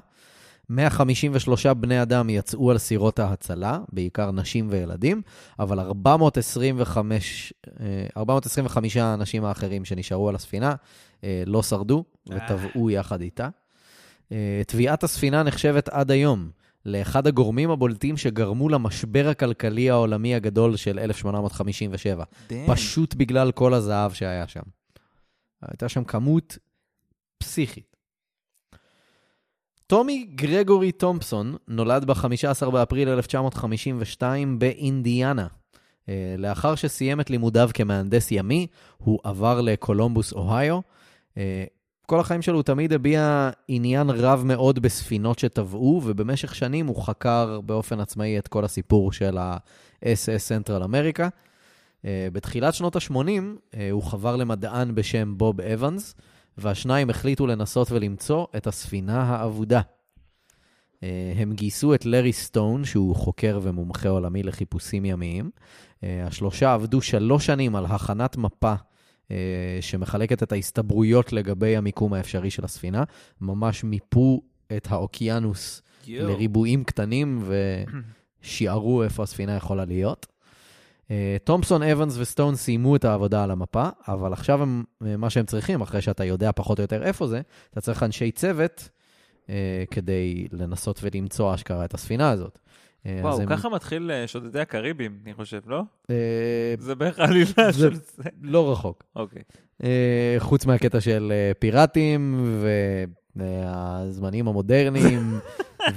153 0.69 1.65
בני 1.65 2.01
אדם 2.01 2.29
יצאו 2.29 2.71
על 2.71 2.77
סירות 2.77 3.19
ההצלה, 3.19 3.79
בעיקר 3.91 4.31
נשים 4.31 4.67
וילדים, 4.69 5.21
אבל 5.59 5.79
425, 5.79 7.53
אה, 7.79 7.85
425 8.17 8.97
האנשים 8.97 9.45
האחרים 9.45 9.85
שנשארו 9.85 10.29
על 10.29 10.35
הספינה 10.35 10.75
אה, 11.23 11.43
לא 11.45 11.63
שרדו 11.63 12.03
וטבעו 12.29 12.89
יחד 12.89 13.21
איתה. 13.21 13.49
אה, 14.31 14.61
טביעת 14.67 15.03
הספינה 15.03 15.43
נחשבת 15.43 15.89
עד 15.89 16.11
היום 16.11 16.49
לאחד 16.85 17.27
הגורמים 17.27 17.71
הבולטים 17.71 18.17
שגרמו 18.17 18.69
למשבר 18.69 19.27
הכלכלי 19.29 19.89
העולמי 19.89 20.35
הגדול 20.35 20.75
של 20.75 20.99
1857. 20.99 22.23
פשוט 22.67 23.15
בגלל 23.15 23.51
כל 23.51 23.73
הזהב 23.73 24.13
שהיה 24.13 24.47
שם. 24.47 24.61
הייתה 25.61 25.89
שם 25.89 26.03
כמות 26.03 26.57
פסיכית. 27.37 27.95
טומי 29.87 30.27
גרגורי 30.35 30.91
תומפסון 30.91 31.55
נולד 31.67 32.05
ב-15 32.05 32.69
באפריל 32.69 33.09
1952 33.09 34.59
באינדיאנה. 34.59 35.47
אה, 36.09 36.35
לאחר 36.37 36.75
שסיים 36.75 37.19
את 37.19 37.29
לימודיו 37.29 37.69
כמהנדס 37.73 38.31
ימי, 38.31 38.67
הוא 38.97 39.19
עבר 39.23 39.61
לקולומבוס, 39.61 40.33
אוהיו. 40.33 40.79
אה, 42.05 42.07
כל 42.07 42.19
החיים 42.19 42.41
שלו 42.41 42.55
הוא 42.55 42.63
תמיד 42.63 42.93
הביע 42.93 43.49
עניין 43.67 44.09
רב 44.09 44.43
מאוד 44.45 44.79
בספינות 44.79 45.39
שטבעו, 45.39 46.01
ובמשך 46.05 46.55
שנים 46.55 46.87
הוא 46.87 47.03
חקר 47.03 47.61
באופן 47.61 47.99
עצמאי 47.99 48.39
את 48.39 48.47
כל 48.47 48.65
הסיפור 48.65 49.11
של 49.11 49.37
ה-SS 49.37 50.37
סנטרל 50.37 50.83
אמריקה. 50.83 51.29
בתחילת 52.03 52.73
שנות 52.73 52.95
ה-80 52.95 53.77
הוא 53.91 54.03
חבר 54.03 54.35
למדען 54.35 54.95
בשם 54.95 55.37
בוב 55.37 55.61
אבנס, 55.61 56.15
והשניים 56.57 57.09
החליטו 57.09 57.47
לנסות 57.47 57.91
ולמצוא 57.91 58.45
את 58.57 58.67
הספינה 58.67 59.23
האבודה. 59.23 59.81
הם 61.35 61.53
גייסו 61.53 61.93
את 61.93 62.05
לארי 62.05 62.33
סטון, 62.33 62.85
שהוא 62.85 63.15
חוקר 63.15 63.59
ומומחה 63.61 64.09
עולמי 64.09 64.43
לחיפושים 64.43 65.05
ימיים. 65.05 65.49
השלושה 66.03 66.73
עבדו 66.73 67.01
שלוש 67.01 67.45
שנים 67.45 67.75
על 67.75 67.85
הכנת 67.85 68.37
מפה 68.37 68.73
שמחלקת 69.81 70.43
את 70.43 70.51
ההסתברויות 70.51 71.33
לגבי 71.33 71.77
המיקום 71.77 72.13
האפשרי 72.13 72.49
של 72.49 72.65
הספינה. 72.65 73.03
ממש 73.41 73.83
מיפו 73.83 74.41
את 74.77 74.87
האוקיינוס 74.91 75.81
יו. 76.07 76.27
לריבועים 76.27 76.83
קטנים 76.83 77.43
ושיערו 78.43 79.03
איפה 79.03 79.23
הספינה 79.23 79.55
יכולה 79.55 79.85
להיות. 79.85 80.27
תומפסון, 81.43 81.83
אבנס 81.83 82.17
וסטון 82.17 82.55
סיימו 82.55 82.95
את 82.95 83.05
העבודה 83.05 83.43
על 83.43 83.51
המפה, 83.51 83.89
אבל 84.07 84.33
עכשיו 84.33 84.61
הם, 84.61 84.83
מה 85.01 85.29
שהם 85.29 85.45
צריכים, 85.45 85.81
אחרי 85.81 86.01
שאתה 86.01 86.25
יודע 86.25 86.51
פחות 86.55 86.79
או 86.79 86.81
יותר 86.81 87.03
איפה 87.03 87.27
זה, 87.27 87.41
אתה 87.71 87.81
צריך 87.81 88.03
אנשי 88.03 88.31
צוות 88.31 88.89
אה, 89.49 89.83
כדי 89.91 90.47
לנסות 90.51 90.99
ולמצוא 91.03 91.55
אשכרה 91.55 91.85
את 91.85 91.93
הספינה 91.93 92.29
הזאת. 92.29 92.59
וואו, 93.21 93.39
ככה 93.47 93.67
הם... 93.67 93.73
מתחיל 93.73 94.11
שודדי 94.27 94.59
הקריבים, 94.59 95.17
אני 95.25 95.33
חושב, 95.33 95.59
לא? 95.67 95.81
אה, 96.09 96.15
זה 96.79 96.95
בערך 96.95 97.19
עלילה 97.19 97.73
של 97.73 97.95
זה. 97.95 98.23
לא 98.41 98.71
רחוק. 98.71 99.03
אוקיי. 99.15 99.41
אה, 99.83 100.35
חוץ 100.39 100.65
מהקטע 100.65 101.01
של 101.01 101.31
אה, 101.35 101.51
פיראטים 101.59 102.53
והזמנים 103.35 104.47
המודרניים. 104.47 105.33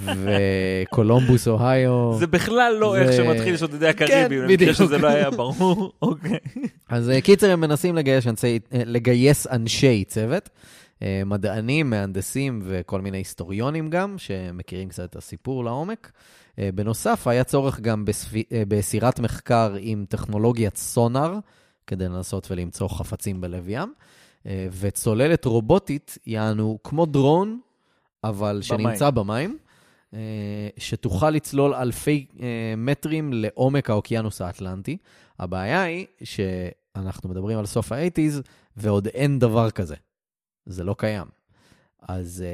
וקולומבוס, 0.04 1.48
אוהיו. 1.48 2.16
זה 2.18 2.26
בכלל 2.26 2.76
לא 2.80 2.96
איך 2.96 3.12
שמתחיל 3.12 3.56
שודדי 3.56 3.88
הקריבים, 3.88 4.40
כן, 4.40 4.48
בדיוק. 4.48 4.72
שזה 4.72 4.98
לא 4.98 5.08
היה 5.08 5.30
ברור, 5.30 5.92
אוקיי. 6.02 6.38
אז 6.88 7.12
קיצר, 7.22 7.50
הם 7.50 7.60
מנסים 7.60 7.96
לגייס 8.72 9.46
אנשי 9.46 10.04
צוות. 10.04 10.50
מדענים, 11.26 11.90
מהנדסים 11.90 12.62
וכל 12.64 13.00
מיני 13.00 13.18
היסטוריונים 13.18 13.90
גם, 13.90 14.14
שמכירים 14.18 14.88
קצת 14.88 15.10
את 15.10 15.16
הסיפור 15.16 15.64
לעומק. 15.64 16.12
אה, 16.58 16.70
בנוסף, 16.74 17.26
היה 17.26 17.44
צורך 17.44 17.80
גם 17.80 18.04
אה, 18.52 18.62
בסירת 18.68 19.20
מחקר 19.20 19.74
עם 19.80 20.04
טכנולוגיית 20.08 20.76
סונאר, 20.76 21.38
כדי 21.86 22.04
לנסות 22.04 22.50
ולמצוא 22.50 22.88
חפצים 22.88 23.40
בלב 23.40 23.68
ים, 23.68 23.94
אה, 24.46 24.68
וצוללת 24.80 25.44
רובוטית, 25.44 26.18
יענו 26.26 26.78
כמו 26.84 27.06
דרון, 27.06 27.60
אבל 28.24 28.50
במים. 28.50 28.62
שנמצא 28.62 29.10
במים, 29.10 29.58
שתוכל 30.76 31.30
לצלול 31.30 31.74
אלפי 31.74 32.26
מטרים 32.76 33.32
לעומק 33.32 33.90
האוקיינוס 33.90 34.40
האטלנטי. 34.40 34.96
הבעיה 35.38 35.82
היא 35.82 36.06
שאנחנו 36.24 37.28
מדברים 37.28 37.58
על 37.58 37.66
סוף 37.66 37.92
האייטיז, 37.92 38.42
ועוד 38.76 39.06
אין 39.06 39.38
דבר 39.38 39.70
כזה. 39.70 39.94
זה 40.66 40.84
לא 40.84 40.94
קיים. 40.98 41.26
אז 42.08 42.44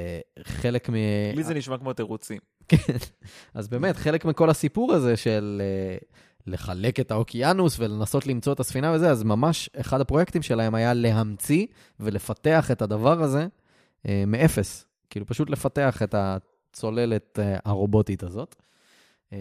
חלק 0.42 0.88
מ... 0.88 0.94
לי 1.34 1.42
זה 1.42 1.54
נשמע 1.54 1.78
כמו 1.78 1.92
תירוצים. 1.92 2.38
כן, 2.68 2.97
אז 3.54 3.68
באמת, 3.68 3.97
חלק 3.97 4.25
מכל 4.25 4.50
הסיפור 4.50 4.92
הזה 4.92 5.16
של 5.16 5.62
uh, 6.02 6.04
לחלק 6.47 7.00
את 7.00 7.11
האוקיינוס 7.11 7.76
ולנסות 7.78 8.26
למצוא 8.26 8.52
את 8.52 8.61
הספינה 8.61 8.92
וזה, 8.92 9.11
אז 9.11 9.23
ממש 9.23 9.71
אחד 9.80 10.00
הפרויקטים 10.00 10.42
שלהם 10.42 10.75
היה 10.75 10.94
להמציא 10.94 11.66
ולפתח 12.00 12.71
את 12.71 12.83
הדבר 12.83 13.23
הזה 13.23 13.47
uh, 13.47 14.09
מאפס. 14.26 14.87
כאילו, 15.11 15.26
פשוט 15.26 15.50
לפתח 15.50 16.02
את 16.02 16.14
הצוללת 16.18 17.38
uh, 17.38 17.61
הרובוטית 17.64 18.23
הזאת. 18.23 18.56
Uh, 19.30 19.35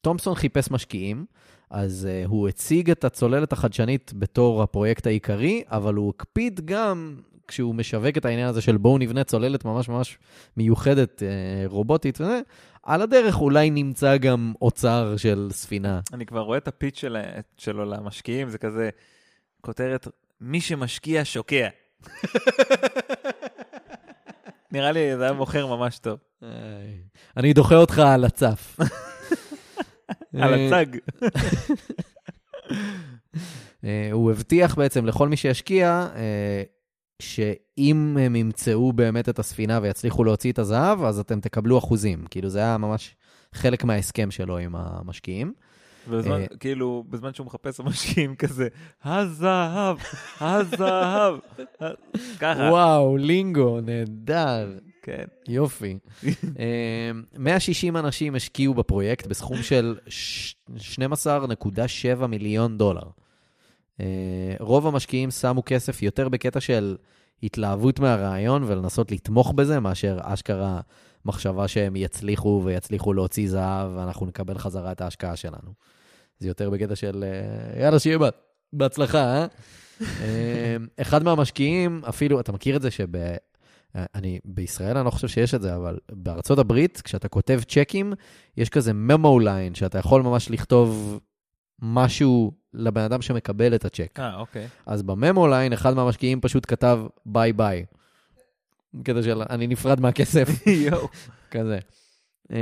תומפסון 0.00 0.34
חיפש 0.34 0.70
משקיעים, 0.70 1.24
אז 1.70 2.08
uh, 2.10 2.28
הוא 2.28 2.48
הציג 2.48 2.90
את 2.90 3.04
הצוללת 3.04 3.52
החדשנית 3.52 4.12
בתור 4.16 4.62
הפרויקט 4.62 5.06
העיקרי, 5.06 5.62
אבל 5.66 5.94
הוא 5.94 6.12
הקפיד 6.16 6.60
גם 6.64 7.20
כשהוא 7.50 7.74
משווק 7.74 8.16
את 8.16 8.24
העניין 8.24 8.48
הזה 8.48 8.60
של 8.60 8.76
בואו 8.76 8.98
נבנה 8.98 9.24
צוללת 9.24 9.64
ממש 9.64 9.88
ממש 9.88 10.18
מיוחדת, 10.56 11.22
אה, 11.22 11.28
רובוטית 11.66 12.20
וזה, 12.20 12.40
על 12.82 13.02
הדרך 13.02 13.40
אולי 13.40 13.70
נמצא 13.70 14.16
גם 14.16 14.52
אוצר 14.62 15.16
של 15.16 15.48
ספינה. 15.52 16.00
אני 16.12 16.26
כבר 16.26 16.40
רואה 16.40 16.58
את 16.58 16.68
הפיץ 16.68 16.98
של, 16.98 17.16
שלו 17.56 17.84
למשקיעים, 17.84 18.48
זה 18.48 18.58
כזה 18.58 18.90
כותרת, 19.60 20.08
מי 20.40 20.60
שמשקיע 20.60 21.24
שוקע. 21.24 21.68
נראה 24.72 24.92
לי 24.92 25.16
זה 25.16 25.22
היה 25.22 25.32
מוכר 25.32 25.66
ממש 25.66 25.98
טוב. 25.98 26.18
אני 27.36 27.52
דוחה 27.52 27.76
אותך 27.76 27.98
על 27.98 28.24
הצף. 28.24 28.76
על 30.42 30.54
הצג. 30.54 30.86
אה, 33.84 34.08
הוא 34.12 34.30
הבטיח 34.30 34.74
בעצם 34.74 35.06
לכל 35.06 35.28
מי 35.28 35.36
שישקיע 35.36 36.08
אה, 36.16 36.62
שאם 37.20 38.16
הם 38.20 38.36
ימצאו 38.36 38.92
באמת 38.92 39.28
את 39.28 39.38
הספינה 39.38 39.78
ויצליחו 39.82 40.24
להוציא 40.24 40.52
את 40.52 40.58
הזהב, 40.58 41.02
אז 41.04 41.18
אתם 41.18 41.40
תקבלו 41.40 41.78
אחוזים. 41.78 42.24
כאילו, 42.30 42.48
זה 42.48 42.58
היה 42.58 42.78
ממש 42.78 43.14
חלק 43.54 43.84
מההסכם 43.84 44.30
שלו 44.30 44.58
עם 44.58 44.76
המשקיעים. 44.76 45.52
ובזמן, 46.08 46.44
uh, 46.44 46.56
כאילו, 46.56 47.04
בזמן 47.08 47.34
שהוא 47.34 47.46
מחפש 47.46 47.80
המשקיעים 47.80 48.34
כזה, 48.34 48.68
הזהב, 49.04 49.96
הזהב, 50.40 51.34
ככה. 52.40 52.68
וואו, 52.70 53.16
לינגו, 53.16 53.80
נהדר. 53.80 54.78
כן. 55.02 55.24
יופי. 55.48 55.98
160 57.38 57.96
אה, 57.96 58.00
אנשים 58.00 58.34
השקיעו 58.34 58.74
בפרויקט 58.74 59.26
בסכום 59.26 59.62
של 59.62 59.96
12.7 60.76 62.26
מיליון 62.26 62.78
דולר. 62.78 63.10
אה, 64.00 64.56
רוב 64.60 64.86
המשקיעים 64.86 65.30
שמו 65.30 65.62
כסף 65.66 66.02
יותר 66.02 66.28
בקטע 66.28 66.60
של 66.60 66.96
התלהבות 67.42 68.00
מהרעיון 68.00 68.64
ולנסות 68.66 69.12
לתמוך 69.12 69.52
בזה, 69.52 69.80
מאשר 69.80 70.18
אשכרה 70.22 70.80
מחשבה 71.24 71.68
שהם 71.68 71.96
יצליחו 71.96 72.62
ויצליחו 72.64 73.12
להוציא 73.12 73.50
זהב 73.50 73.90
ואנחנו 73.96 74.26
נקבל 74.26 74.58
חזרה 74.58 74.92
את 74.92 75.00
ההשקעה 75.00 75.36
שלנו. 75.36 75.72
זה 76.38 76.48
יותר 76.48 76.70
בקטע 76.70 76.96
של 76.96 77.24
אה, 77.26 77.80
יאללה, 77.82 77.98
שיהיה 77.98 78.18
בהצלחה, 78.72 79.18
אה? 79.18 79.46
אה? 80.22 80.76
אחד 81.00 81.22
מהמשקיעים, 81.22 82.02
אפילו, 82.08 82.40
אתה 82.40 82.52
מכיר 82.52 82.76
את 82.76 82.82
זה 82.82 82.90
שב... 82.90 83.08
אני, 84.14 84.38
בישראל 84.44 84.96
אני 84.96 85.06
לא 85.06 85.10
חושב 85.10 85.28
שיש 85.28 85.54
את 85.54 85.62
זה, 85.62 85.76
אבל 85.76 85.98
בארצות 86.12 86.58
הברית, 86.58 87.00
כשאתה 87.04 87.28
כותב 87.28 87.60
צ'קים, 87.68 88.12
יש 88.56 88.68
כזה 88.68 88.92
memo 88.92 89.38
line, 89.38 89.74
שאתה 89.74 89.98
יכול 89.98 90.22
ממש 90.22 90.50
לכתוב 90.50 91.20
משהו 91.82 92.52
לבן 92.74 93.00
אדם 93.00 93.22
שמקבל 93.22 93.74
את 93.74 93.84
הצ'ק. 93.84 94.20
אה, 94.20 94.36
אוקיי. 94.36 94.68
אז 94.86 95.02
ב-memo 95.02 95.48
line, 95.48 95.72
אחד 95.72 95.94
מהמשקיעים 95.94 96.40
פשוט 96.40 96.64
כתב 96.68 97.00
bye 97.26 97.52
bye. 97.52 97.84
קטע 99.02 99.22
של 99.22 99.42
אני 99.50 99.66
נפרד 99.66 100.00
מהכסף. 100.00 100.48
יואו. 100.86 101.08
כזה. 101.50 101.78
אמ, 102.50 102.56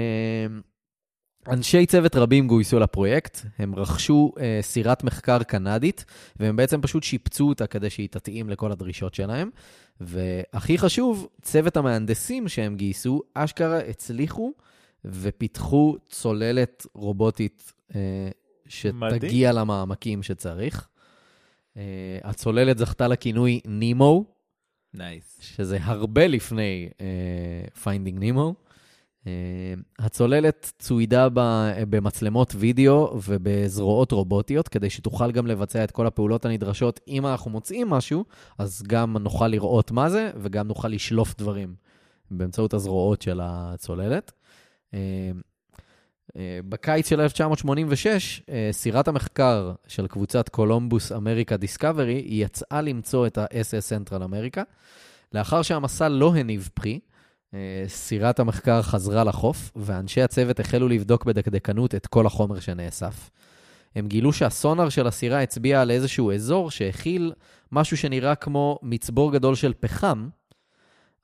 אנשי 1.48 1.86
צוות 1.86 2.16
רבים 2.16 2.46
גויסו 2.46 2.78
לפרויקט, 2.78 3.38
הם 3.58 3.74
רכשו 3.74 4.32
אה, 4.40 4.58
סירת 4.62 5.04
מחקר 5.04 5.42
קנדית, 5.42 6.04
והם 6.36 6.56
בעצם 6.56 6.80
פשוט 6.80 7.02
שיפצו 7.02 7.48
אותה 7.48 7.66
כדי 7.66 7.90
שהיא 7.90 8.08
תתאים 8.08 8.50
לכל 8.50 8.72
הדרישות 8.72 9.14
שלהם. 9.14 9.50
והכי 10.00 10.78
חשוב, 10.78 11.28
צוות 11.42 11.76
המהנדסים 11.76 12.48
שהם 12.48 12.76
גייסו, 12.76 13.22
אשכרה 13.34 13.78
הצליחו 13.78 14.52
ופיתחו 15.04 15.96
צוללת 16.08 16.86
רובוטית 16.94 17.72
אה, 17.94 18.00
שתגיע 18.68 19.52
למעמקים 19.52 20.22
שצריך. 20.22 20.88
Uh, 21.74 21.78
הצוללת 22.24 22.78
זכתה 22.78 23.08
לכינוי 23.08 23.60
נימו. 23.66 24.24
Nice. 24.94 25.38
Nice. 25.40 25.44
שזה 25.44 25.78
הרבה 25.82 26.26
לפני 26.26 26.88
Finding 27.82 28.16
אה, 28.16 28.20
Nemo. 28.20 28.54
אה, 29.24 29.28
הצוללת 29.98 30.72
צוידה 30.78 31.28
ב, 31.28 31.38
אה, 31.38 31.40
במצלמות 31.88 32.54
וידאו 32.56 33.20
ובזרועות 33.26 34.12
רובוטיות, 34.12 34.68
כדי 34.68 34.90
שתוכל 34.90 35.32
גם 35.32 35.46
לבצע 35.46 35.84
את 35.84 35.90
כל 35.90 36.06
הפעולות 36.06 36.44
הנדרשות. 36.44 37.00
אם 37.08 37.26
אנחנו 37.26 37.50
מוצאים 37.50 37.90
משהו, 37.90 38.24
אז 38.58 38.82
גם 38.86 39.16
נוכל 39.16 39.48
לראות 39.48 39.90
מה 39.90 40.10
זה, 40.10 40.30
וגם 40.36 40.66
נוכל 40.66 40.88
לשלוף 40.88 41.34
דברים 41.38 41.74
באמצעות 42.30 42.74
הזרועות 42.74 43.22
של 43.22 43.40
הצוללת. 43.42 44.32
אה, 44.94 45.30
בקיץ 46.68 47.08
של 47.08 47.20
1986, 47.20 48.42
אה, 48.48 48.68
סירת 48.72 49.08
המחקר 49.08 49.72
של 49.88 50.06
קבוצת 50.06 50.48
קולומבוס 50.48 51.12
אמריקה 51.12 51.56
דיסקאברי 51.56 52.24
יצאה 52.26 52.80
למצוא 52.80 53.26
את 53.26 53.38
ה-SS 53.38 53.80
סנטרל 53.80 54.22
אמריקה. 54.22 54.62
לאחר 55.32 55.62
שהמסע 55.62 56.08
לא 56.08 56.34
הניב 56.36 56.68
פרי, 56.74 56.98
אה, 57.54 57.84
סירת 57.86 58.40
המחקר 58.40 58.82
חזרה 58.82 59.24
לחוף, 59.24 59.72
ואנשי 59.76 60.22
הצוות 60.22 60.60
החלו 60.60 60.88
לבדוק 60.88 61.24
בדקדקנות 61.24 61.94
את 61.94 62.06
כל 62.06 62.26
החומר 62.26 62.60
שנאסף. 62.60 63.30
הם 63.96 64.06
גילו 64.06 64.32
שהסונאר 64.32 64.88
של 64.88 65.06
הסירה 65.06 65.42
הצביע 65.42 65.80
על 65.80 65.90
איזשהו 65.90 66.32
אזור 66.32 66.70
שהכיל 66.70 67.32
משהו 67.72 67.96
שנראה 67.96 68.34
כמו 68.34 68.78
מצבור 68.82 69.32
גדול 69.32 69.54
של 69.54 69.72
פחם. 69.80 70.28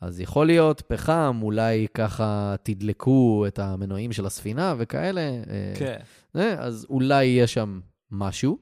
אז 0.00 0.20
יכול 0.20 0.46
להיות 0.46 0.80
פחם, 0.80 1.38
אולי 1.42 1.86
ככה 1.94 2.54
תדלקו 2.62 3.44
את 3.48 3.58
המנועים 3.58 4.12
של 4.12 4.26
הספינה 4.26 4.74
וכאלה. 4.78 5.20
אה, 5.20 5.72
כן. 5.78 5.96
זה, 6.34 6.56
אז 6.58 6.86
אולי 6.90 7.24
יש 7.24 7.54
שם 7.54 7.80
משהו, 8.10 8.58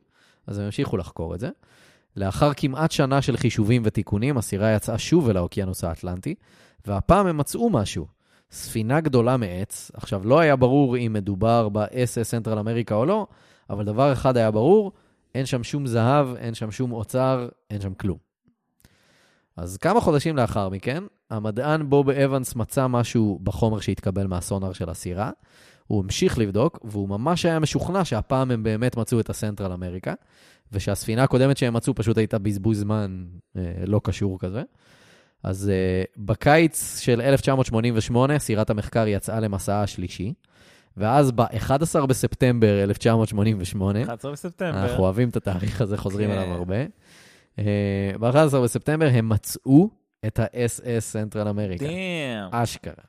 אז 0.46 0.58
הם 0.58 0.64
המשיכו 0.64 0.96
לחקור 0.96 1.34
את 1.34 1.40
זה. 1.40 1.50
לאחר 2.16 2.54
כמעט 2.56 2.90
שנה 2.90 3.22
של 3.22 3.36
חישובים 3.36 3.82
ותיקונים, 3.84 4.38
הסירה 4.38 4.74
יצאה 4.74 4.98
שוב 4.98 5.28
אל 5.28 5.36
האוקיינוס 5.36 5.84
האטלנטי, 5.84 6.34
והפעם 6.86 7.26
הם 7.26 7.36
מצאו 7.36 7.70
משהו. 7.70 8.06
ספינה 8.50 9.00
גדולה 9.00 9.36
מעץ, 9.36 9.90
עכשיו 9.94 10.26
לא 10.26 10.40
היה 10.40 10.56
ברור 10.56 10.96
אם 10.96 11.12
מדובר 11.12 11.68
ב-SS 11.68 12.22
סנטרל 12.22 12.58
אמריקה 12.58 12.94
או 12.94 13.06
לא, 13.06 13.26
אבל 13.70 13.84
דבר 13.84 14.12
אחד 14.12 14.36
היה 14.36 14.50
ברור, 14.50 14.92
אין 15.34 15.46
שם 15.46 15.64
שום 15.64 15.86
זהב, 15.86 16.36
אין 16.36 16.54
שם 16.54 16.70
שום 16.70 16.92
אוצר, 16.92 17.48
אין 17.70 17.80
שם 17.80 17.94
כלום. 17.94 18.18
אז 19.56 19.76
כמה 19.76 20.00
חודשים 20.00 20.36
לאחר 20.36 20.68
מכן, 20.68 21.04
המדען 21.32 21.90
בוב 21.90 22.10
אבנס 22.10 22.56
מצא 22.56 22.86
משהו 22.86 23.38
בחומר 23.42 23.80
שהתקבל 23.80 24.26
מהסונאר 24.26 24.72
של 24.72 24.90
הסירה. 24.90 25.30
הוא 25.86 26.02
המשיך 26.04 26.38
לבדוק, 26.38 26.78
והוא 26.84 27.08
ממש 27.08 27.44
היה 27.44 27.58
משוכנע 27.58 28.04
שהפעם 28.04 28.50
הם 28.50 28.62
באמת 28.62 28.96
מצאו 28.96 29.20
את 29.20 29.30
הסנטרל 29.30 29.72
אמריקה, 29.72 30.14
ושהספינה 30.72 31.22
הקודמת 31.22 31.56
שהם 31.56 31.74
מצאו 31.74 31.94
פשוט 31.94 32.18
הייתה 32.18 32.38
בזבוז 32.38 32.80
זמן 32.80 33.24
אה, 33.56 33.62
לא 33.86 34.00
קשור 34.04 34.38
כזה. 34.38 34.62
אז 35.42 35.70
אה, 35.70 36.04
בקיץ 36.16 37.00
של 37.00 37.20
1988, 37.20 38.38
סירת 38.38 38.70
המחקר 38.70 39.06
יצאה 39.06 39.40
למסעה 39.40 39.82
השלישי, 39.82 40.32
ואז 40.96 41.32
ב-11 41.32 42.06
בספטמבר 42.06 42.82
1988, 42.82 44.02
11 44.02 44.32
בספטמבר. 44.32 44.82
אנחנו 44.82 45.04
אוהבים 45.04 45.28
את 45.28 45.36
התאריך 45.36 45.80
הזה, 45.80 45.96
חוזרים 45.96 46.30
כן. 46.30 46.38
אליו 46.38 46.54
הרבה. 46.54 46.76
אה, 47.58 47.64
ב-11 48.20 48.56
בספטמבר 48.64 49.08
הם 49.12 49.28
מצאו 49.28 50.01
את 50.26 50.38
ה-SS 50.38 51.00
סנטרל 51.00 51.48
אמריקה. 51.48 51.84
דאם. 51.84 52.48
אשכרה. 52.50 53.04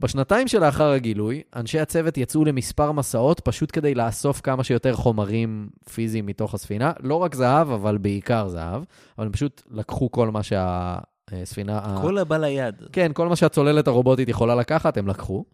בשנתיים 0.00 0.48
שלאחר 0.48 0.90
הגילוי, 0.90 1.42
אנשי 1.56 1.80
הצוות 1.80 2.18
יצאו 2.18 2.44
למספר 2.44 2.92
מסעות 2.92 3.40
פשוט 3.40 3.70
כדי 3.72 3.94
לאסוף 3.94 4.40
כמה 4.40 4.64
שיותר 4.64 4.94
חומרים 4.94 5.68
פיזיים 5.94 6.26
מתוך 6.26 6.54
הספינה. 6.54 6.92
לא 7.00 7.14
רק 7.14 7.34
זהב, 7.34 7.70
אבל 7.70 7.98
בעיקר 7.98 8.48
זהב. 8.48 8.82
אבל 9.18 9.26
הם 9.26 9.32
פשוט 9.32 9.62
לקחו 9.70 10.10
כל 10.10 10.30
מה 10.30 10.40
שהספינה... 10.42 11.78
ה- 11.78 11.98
כל 12.02 12.18
הבא 12.18 12.36
ליד. 12.36 12.74
כן, 12.92 13.12
כל 13.14 13.28
מה 13.28 13.36
שהצוללת 13.36 13.88
הרובוטית 13.88 14.28
יכולה 14.28 14.54
לקחת, 14.54 14.96
הם 14.96 15.08
לקחו. 15.08 15.44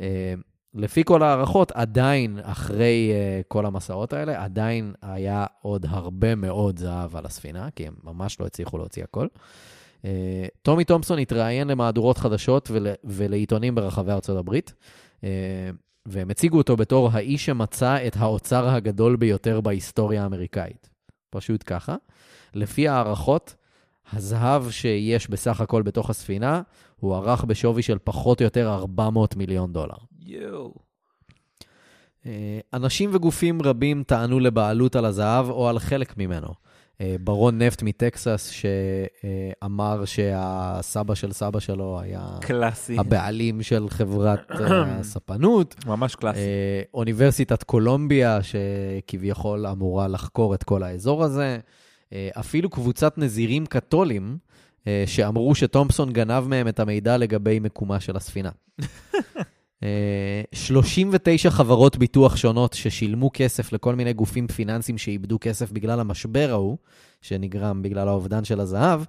אה, 0.00 0.34
לפי 0.74 1.04
כל 1.04 1.22
ההערכות, 1.22 1.72
עדיין, 1.72 2.38
אחרי 2.42 3.10
אה, 3.12 3.40
כל 3.48 3.66
המסעות 3.66 4.12
האלה, 4.12 4.44
עדיין 4.44 4.92
היה 5.02 5.46
עוד 5.62 5.86
הרבה 5.88 6.34
מאוד 6.34 6.78
זהב 6.78 7.16
על 7.16 7.26
הספינה, 7.26 7.68
כי 7.76 7.86
הם 7.86 7.94
ממש 8.04 8.40
לא 8.40 8.46
הצליחו 8.46 8.78
להוציא 8.78 9.04
הכל. 9.04 9.26
אה, 10.04 10.46
טומי 10.62 10.84
תומפסון 10.84 11.18
התראיין 11.18 11.68
למהדורות 11.68 12.18
חדשות 12.18 12.68
ול, 12.72 12.86
ולעיתונים 13.04 13.74
ברחבי 13.74 14.12
ארצות 14.12 14.38
הברית, 14.38 14.74
אה, 15.24 15.70
והם 16.06 16.30
הציגו 16.30 16.58
אותו 16.58 16.76
בתור 16.76 17.10
האיש 17.12 17.46
שמצא 17.46 18.06
את 18.06 18.16
האוצר 18.16 18.68
הגדול 18.68 19.16
ביותר 19.16 19.60
בהיסטוריה 19.60 20.22
האמריקאית. 20.22 20.90
פשוט 21.30 21.62
ככה. 21.66 21.96
לפי 22.54 22.88
הערכות, 22.88 23.54
הזהב 24.12 24.70
שיש 24.70 25.30
בסך 25.30 25.60
הכל 25.60 25.82
בתוך 25.82 26.10
הספינה 26.10 26.62
הוערך 27.00 27.44
בשווי 27.44 27.82
של 27.82 27.98
פחות 28.04 28.40
או 28.40 28.44
יותר 28.44 28.74
400 28.74 29.36
מיליון 29.36 29.72
דולר. 29.72 29.96
יואו. 30.26 30.74
אה, 32.26 32.60
אנשים 32.72 33.10
וגופים 33.12 33.62
רבים 33.62 34.02
טענו 34.02 34.40
לבעלות 34.40 34.96
על 34.96 35.04
הזהב 35.04 35.50
או 35.50 35.68
על 35.68 35.78
חלק 35.78 36.18
ממנו. 36.18 36.48
אה, 37.00 37.16
ברון 37.20 37.62
נפט 37.62 37.82
מטקסס 37.82 38.50
שאמר 38.50 40.04
שהסבא 40.04 41.14
של 41.14 41.32
סבא 41.32 41.60
שלו 41.60 42.00
היה 42.00 42.38
קלאסי. 42.40 42.98
הבעלים 42.98 43.62
של 43.62 43.90
חברת 43.90 44.50
אה, 44.50 44.82
הספנות. 45.00 45.84
ממש 45.86 46.14
קלאסי. 46.14 46.38
אה, 46.38 46.82
אוניברסיטת 46.94 47.62
קולומביה, 47.62 48.38
שכביכול 48.42 49.66
אמורה 49.66 50.08
לחקור 50.08 50.54
את 50.54 50.62
כל 50.62 50.82
האזור 50.82 51.24
הזה. 51.24 51.58
אפילו 52.38 52.70
קבוצת 52.70 53.18
נזירים 53.18 53.66
קתולים, 53.66 54.38
שאמרו 55.06 55.54
שתומפסון 55.54 56.12
גנב 56.12 56.48
מהם 56.48 56.68
את 56.68 56.80
המידע 56.80 57.16
לגבי 57.16 57.58
מקומה 57.58 58.00
של 58.00 58.16
הספינה. 58.16 58.50
אה, 59.82 60.42
39 60.54 61.50
חברות 61.50 61.96
ביטוח 61.96 62.36
שונות 62.36 62.72
ששילמו 62.72 63.30
כסף 63.34 63.72
לכל 63.72 63.94
מיני 63.94 64.12
גופים 64.12 64.48
פיננסיים 64.48 64.98
שאיבדו 64.98 65.38
כסף 65.40 65.72
בגלל 65.72 66.00
המשבר 66.00 66.46
ההוא, 66.50 66.76
שנגרם 67.20 67.82
בגלל 67.82 68.08
האובדן 68.08 68.44
של 68.44 68.60
הזהב, 68.60 69.00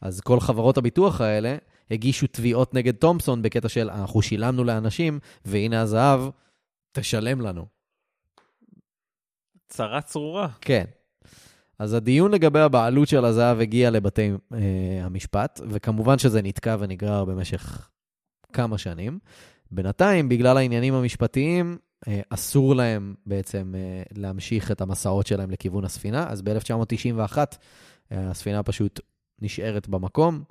אז 0.00 0.20
כל 0.20 0.40
חברות 0.40 0.78
הביטוח 0.78 1.20
האלה 1.20 1.56
הגישו 1.90 2.26
תביעות 2.26 2.74
נגד 2.74 2.94
תומפסון 2.94 3.42
בקטע 3.42 3.68
של 3.68 3.90
אנחנו 3.90 4.22
שילמנו 4.22 4.64
לאנשים, 4.64 5.18
והנה 5.44 5.80
הזהב, 5.80 6.20
תשלם 6.92 7.40
לנו. 7.40 7.66
צרה 9.68 10.02
צרורה. 10.02 10.48
כן. 10.60 10.84
אז 11.78 11.94
הדיון 11.94 12.32
לגבי 12.32 12.60
הבעלות 12.60 13.08
של 13.08 13.24
הזהב 13.24 13.60
הגיע 13.60 13.90
לבתי 13.90 14.30
אה, 14.54 14.58
המשפט, 15.02 15.60
וכמובן 15.68 16.18
שזה 16.18 16.42
נתקע 16.42 16.76
ונגרר 16.80 17.24
במשך 17.24 17.88
כמה 18.52 18.78
שנים. 18.78 19.18
בינתיים, 19.70 20.28
בגלל 20.28 20.56
העניינים 20.56 20.94
המשפטיים, 20.94 21.78
אה, 22.08 22.20
אסור 22.30 22.74
להם 22.74 23.14
בעצם 23.26 23.74
אה, 23.74 24.02
להמשיך 24.16 24.70
את 24.70 24.80
המסעות 24.80 25.26
שלהם 25.26 25.50
לכיוון 25.50 25.84
הספינה, 25.84 26.28
אז 26.28 26.42
ב-1991 26.42 27.38
אה, 27.38 28.30
הספינה 28.30 28.62
פשוט 28.62 29.00
נשארת 29.42 29.88
במקום, 29.88 30.42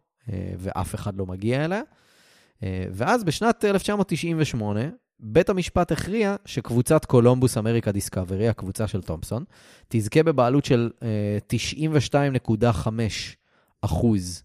ואף 0.57 0.95
אחד 0.95 1.15
לא 1.17 1.25
מגיע 1.25 1.65
אליה. 1.65 1.81
ואז 2.91 3.23
בשנת 3.23 3.65
1998, 3.65 4.81
בית 5.19 5.49
המשפט 5.49 5.91
הכריע 5.91 6.35
שקבוצת 6.45 7.05
קולומבוס 7.05 7.57
אמריקה 7.57 7.91
דיסקאברי, 7.91 8.47
הקבוצה 8.47 8.87
של 8.87 9.01
תומפסון, 9.01 9.43
תזכה 9.87 10.23
בבעלות 10.23 10.65
של 10.65 10.89
אה, 11.03 11.37
92.5 12.45 12.89
אחוז 13.81 14.43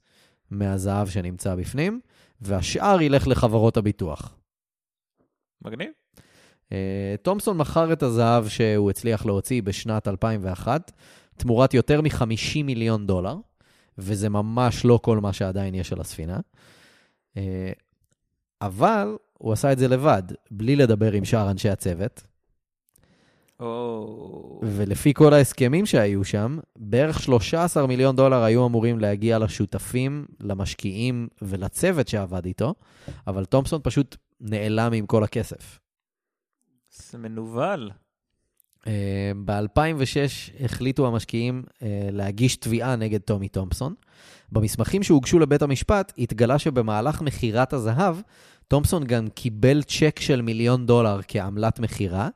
מהזהב 0.51 1.09
שנמצא 1.09 1.55
בפנים, 1.55 2.01
והשאר 2.41 3.03
ילך 3.03 3.29
לחברות 3.29 3.77
הביטוח. 3.77 4.35
מגניב. 5.65 5.89
אה, 6.73 7.15
תומפסון 7.23 7.57
מכר 7.57 7.93
את 7.93 8.03
הזהב 8.03 8.49
שהוא 8.49 8.91
הצליח 8.91 9.27
להוציא 9.27 9.63
בשנת 9.63 10.09
2001, 10.09 10.93
תמורת 11.37 11.75
יותר 11.75 12.01
מ-50 12.01 12.63
מיליון 12.65 13.07
דולר, 13.07 13.37
וזה 13.99 14.29
ממש 14.29 14.85
לא 14.85 15.01
כל 15.03 15.21
מה 15.21 15.33
שעדיין 15.33 15.75
יש 15.75 15.93
על 15.93 16.01
הספינה. 16.01 16.41
אה, 17.37 17.73
אבל 18.63 19.17
הוא 19.33 19.53
עשה 19.53 19.73
את 19.73 19.79
זה 19.79 19.89
לבד, 19.89 20.23
בלי 20.51 20.77
לדבר 20.77 21.13
עם 21.13 21.25
שאר 21.25 21.51
אנשי 21.51 21.69
הצוות, 21.69 22.27
או... 23.61 24.61
ולפי 24.63 25.15
כל 25.15 25.35
ההסכמים 25.35 25.87
שהיו 25.87 26.25
שם, 26.25 26.59
בערך 26.77 27.23
13 27.23 27.87
מיליון 27.87 28.17
דולר 28.17 28.43
היו 28.43 28.67
אמורים 28.67 29.01
להגיע 29.01 29.39
לשותפים, 29.39 30.27
למשקיעים 30.41 31.29
ולצוות 31.43 32.09
שעבד 32.09 32.47
איתו, 32.47 32.75
אבל 33.27 33.45
תומפסון 33.45 33.81
פשוט 33.83 34.17
נעלם 34.45 34.93
עם 34.93 35.07
כל 35.07 35.25
הכסף. 35.25 35.79
זה 36.91 37.19
מנוול. 37.19 37.91
ב-2006 39.45 40.65
החליטו 40.65 41.07
המשקיעים 41.07 41.63
אה, 41.83 42.09
להגיש 42.13 42.57
תביעה 42.57 42.97
נגד 42.97 43.21
טומי 43.21 43.49
תומפסון. 43.49 43.95
במסמכים 44.53 45.03
שהוגשו 45.03 45.39
לבית 45.39 45.63
המשפט 45.63 46.13
התגלה 46.19 46.59
שבמהלך 46.59 47.23
מכירת 47.23 47.73
הזהב, 47.73 48.17
תומפסון 48.69 49.05
גם 49.05 49.29
קיבל 49.29 49.83
צ'ק 49.83 50.21
של 50.21 50.43
מיליון 50.43 50.87
דולר 50.87 51.21
כעמלת 51.29 51.79
מכירה, 51.79 52.29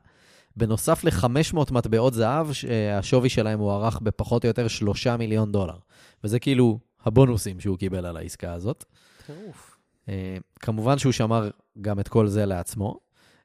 בנוסף 0.55 1.03
ל-500 1.03 1.73
מטבעות 1.73 2.13
זהב, 2.13 2.53
שהשווי 2.53 3.29
שלהם 3.29 3.59
הוערך 3.59 3.99
בפחות 3.99 4.43
או 4.43 4.47
יותר 4.47 4.67
3 4.67 5.07
מיליון 5.07 5.51
דולר. 5.51 5.77
וזה 6.23 6.39
כאילו 6.39 6.79
הבונוסים 7.05 7.59
שהוא 7.59 7.77
קיבל 7.77 8.05
על 8.05 8.17
העסקה 8.17 8.53
הזאת. 8.53 8.85
טירוף. 9.25 9.68
אה, 10.09 10.37
כמובן 10.59 10.97
שהוא 10.97 11.11
שמר 11.11 11.49
גם 11.81 11.99
את 11.99 12.07
כל 12.07 12.27
זה 12.27 12.45
לעצמו. 12.45 12.99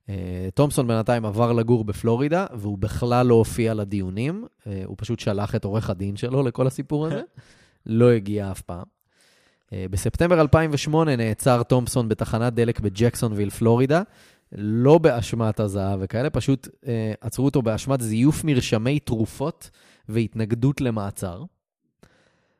אה, 0.08 0.48
תומפסון 0.54 0.86
בינתיים 0.86 1.24
עבר 1.24 1.52
לגור 1.52 1.84
בפלורידה, 1.84 2.46
והוא 2.54 2.78
בכלל 2.78 3.26
לא 3.26 3.34
הופיע 3.34 3.74
לדיונים, 3.74 4.46
אה, 4.66 4.82
הוא 4.86 4.96
פשוט 4.98 5.20
שלח 5.20 5.54
את 5.54 5.64
עורך 5.64 5.90
הדין 5.90 6.16
שלו 6.16 6.42
לכל 6.42 6.66
הסיפור 6.66 7.06
הזה, 7.06 7.22
לא 7.86 8.10
הגיע 8.10 8.50
אף 8.50 8.60
פעם. 8.60 8.84
בספטמבר 9.90 10.40
2008 10.40 11.16
נעצר 11.16 11.62
תומפסון 11.62 12.08
בתחנת 12.08 12.54
דלק 12.54 12.80
בג'קסונוויל, 12.80 13.50
פלורידה, 13.50 14.02
לא 14.52 14.98
באשמת 14.98 15.60
הזהב 15.60 15.98
וכאלה, 16.02 16.30
פשוט 16.30 16.68
אה, 16.86 17.12
עצרו 17.20 17.44
אותו 17.44 17.62
באשמת 17.62 18.00
זיוף 18.00 18.44
מרשמי 18.44 18.98
תרופות 18.98 19.70
והתנגדות 20.08 20.80
למעצר. 20.80 21.42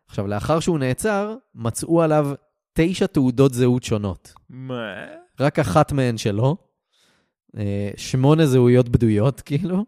עכשיו, 0.07 0.27
לאחר 0.27 0.61
שהוא 0.61 0.79
נעצר, 0.79 1.37
מצאו 1.55 2.03
עליו 2.03 2.31
תשע 2.75 3.07
תעודות 3.07 3.55
זהות 3.55 3.83
שונות. 3.83 4.35
מה? 4.49 5.07
רק 5.41 5.59
אחת 5.59 5.93
מהן 5.93 6.17
שלו, 6.17 6.57
אה, 7.57 7.91
שמונה 7.97 8.47
זהויות 8.47 8.89
בדויות, 8.89 9.41
כאילו. 9.41 9.85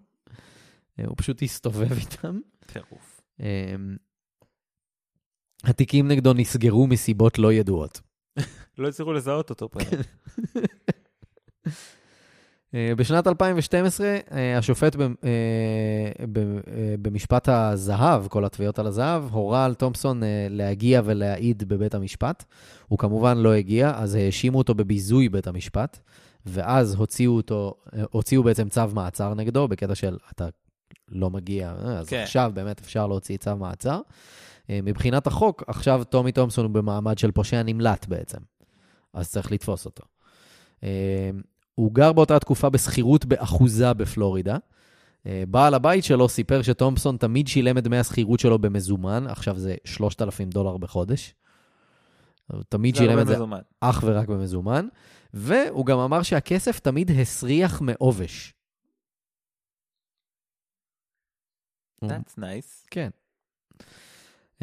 אה, 0.99 1.05
הוא 1.07 1.15
פשוט 1.17 1.43
הסתובב 1.43 1.93
איתם. 1.93 2.41
טירוף. 2.67 3.21
אה, 3.41 3.75
התיקים 5.65 6.09
נגדו 6.09 6.33
נסגרו 6.33 6.87
מסיבות 6.87 7.39
לא 7.39 7.53
ידועות. 7.53 8.01
לא 8.79 8.89
הצליחו 8.89 9.13
לזהות 9.13 9.51
אותו 9.51 9.71
פה. 9.71 9.81
אה, 12.77 12.95
בשנת 12.95 13.27
2012, 13.27 14.07
אה, 14.33 14.59
השופט 14.59 14.97
אה, 14.97 15.01
במשפט 17.03 17.49
הזהב, 17.49 18.27
כל 18.27 18.45
התביעות 18.45 18.79
על 18.79 18.87
הזהב, 18.87 19.25
הורה 19.31 19.65
על 19.65 19.75
תומפסון 19.75 20.23
להגיע 20.51 21.03
ולהעיד 21.05 21.69
בבית 21.69 21.95
המשפט. 21.95 22.45
הוא 22.89 22.99
כמובן 22.99 23.39
לא 23.39 23.53
הגיע, 23.53 23.93
אז 23.97 24.15
האשימו 24.15 24.59
אותו 24.59 24.75
בביזוי 24.75 25.29
בית 25.29 25.47
המשפט, 25.47 25.99
ואז 26.47 26.95
הוציאו 26.95 27.33
אותו, 27.33 27.75
הוציאו 28.11 28.43
בעצם 28.43 28.69
צו 28.69 28.83
מעצר 28.93 29.35
נגדו, 29.35 29.69
בקטע 29.69 29.95
של 29.95 30.17
אתה 30.33 30.49
לא 31.09 31.31
מגיע, 31.31 31.75
אז 31.79 32.09
כן. 32.09 32.23
עכשיו 32.23 32.51
באמת 32.55 32.81
אפשר 32.81 33.07
להוציא 33.07 33.37
צו 33.37 33.57
מעצר. 33.57 34.01
מבחינת 34.69 35.27
החוק, 35.27 35.65
עכשיו 35.67 36.03
טומי 36.05 36.33
תומפסון 36.33 36.65
הוא 36.65 36.75
במעמד 36.75 37.19
של 37.19 37.31
פושע 37.31 37.63
נמלט 37.63 38.07
בעצם, 38.07 38.39
אז 39.15 39.31
צריך 39.31 39.53
לתפוס 39.53 39.85
אותו. 39.85 40.03
הוא 41.77 41.93
גר 41.93 42.13
באותה 42.13 42.39
תקופה 42.39 42.71
בשכירות 42.71 43.25
באחוזה 43.25 43.95
בפלורידה. 43.95 44.57
אה, 45.27 45.45
בעל 45.49 45.75
הבית 45.75 46.05
שלו 46.05 46.29
סיפר 46.29 46.63
שתומפסון 46.63 47.17
תמיד 47.17 47.49
שילם 47.49 47.79
את 47.79 47.85
דמי 47.85 47.99
השכירות 47.99 48.41
שלו 48.41 48.59
במזומן, 48.59 49.27
עכשיו 49.29 49.59
זה 49.59 49.75
3,000 49.85 50.51
דולר 50.51 50.77
בחודש. 50.77 51.35
הוא 52.47 52.63
תמיד 52.69 52.97
שילם 52.97 53.19
את 53.19 53.27
זה 53.27 53.35
מזומן. 53.35 53.61
אך 53.81 54.03
ורק 54.07 54.29
במזומן, 54.29 54.89
והוא 55.35 55.87
גם 55.87 55.99
אמר 55.99 56.23
שהכסף 56.23 56.81
תמיד 56.81 57.11
הסריח 57.11 57.81
מעובש. 57.81 58.55
That's 62.05 62.39
nice. 62.39 62.87
כן. 62.91 63.11
Uh, 64.59 64.63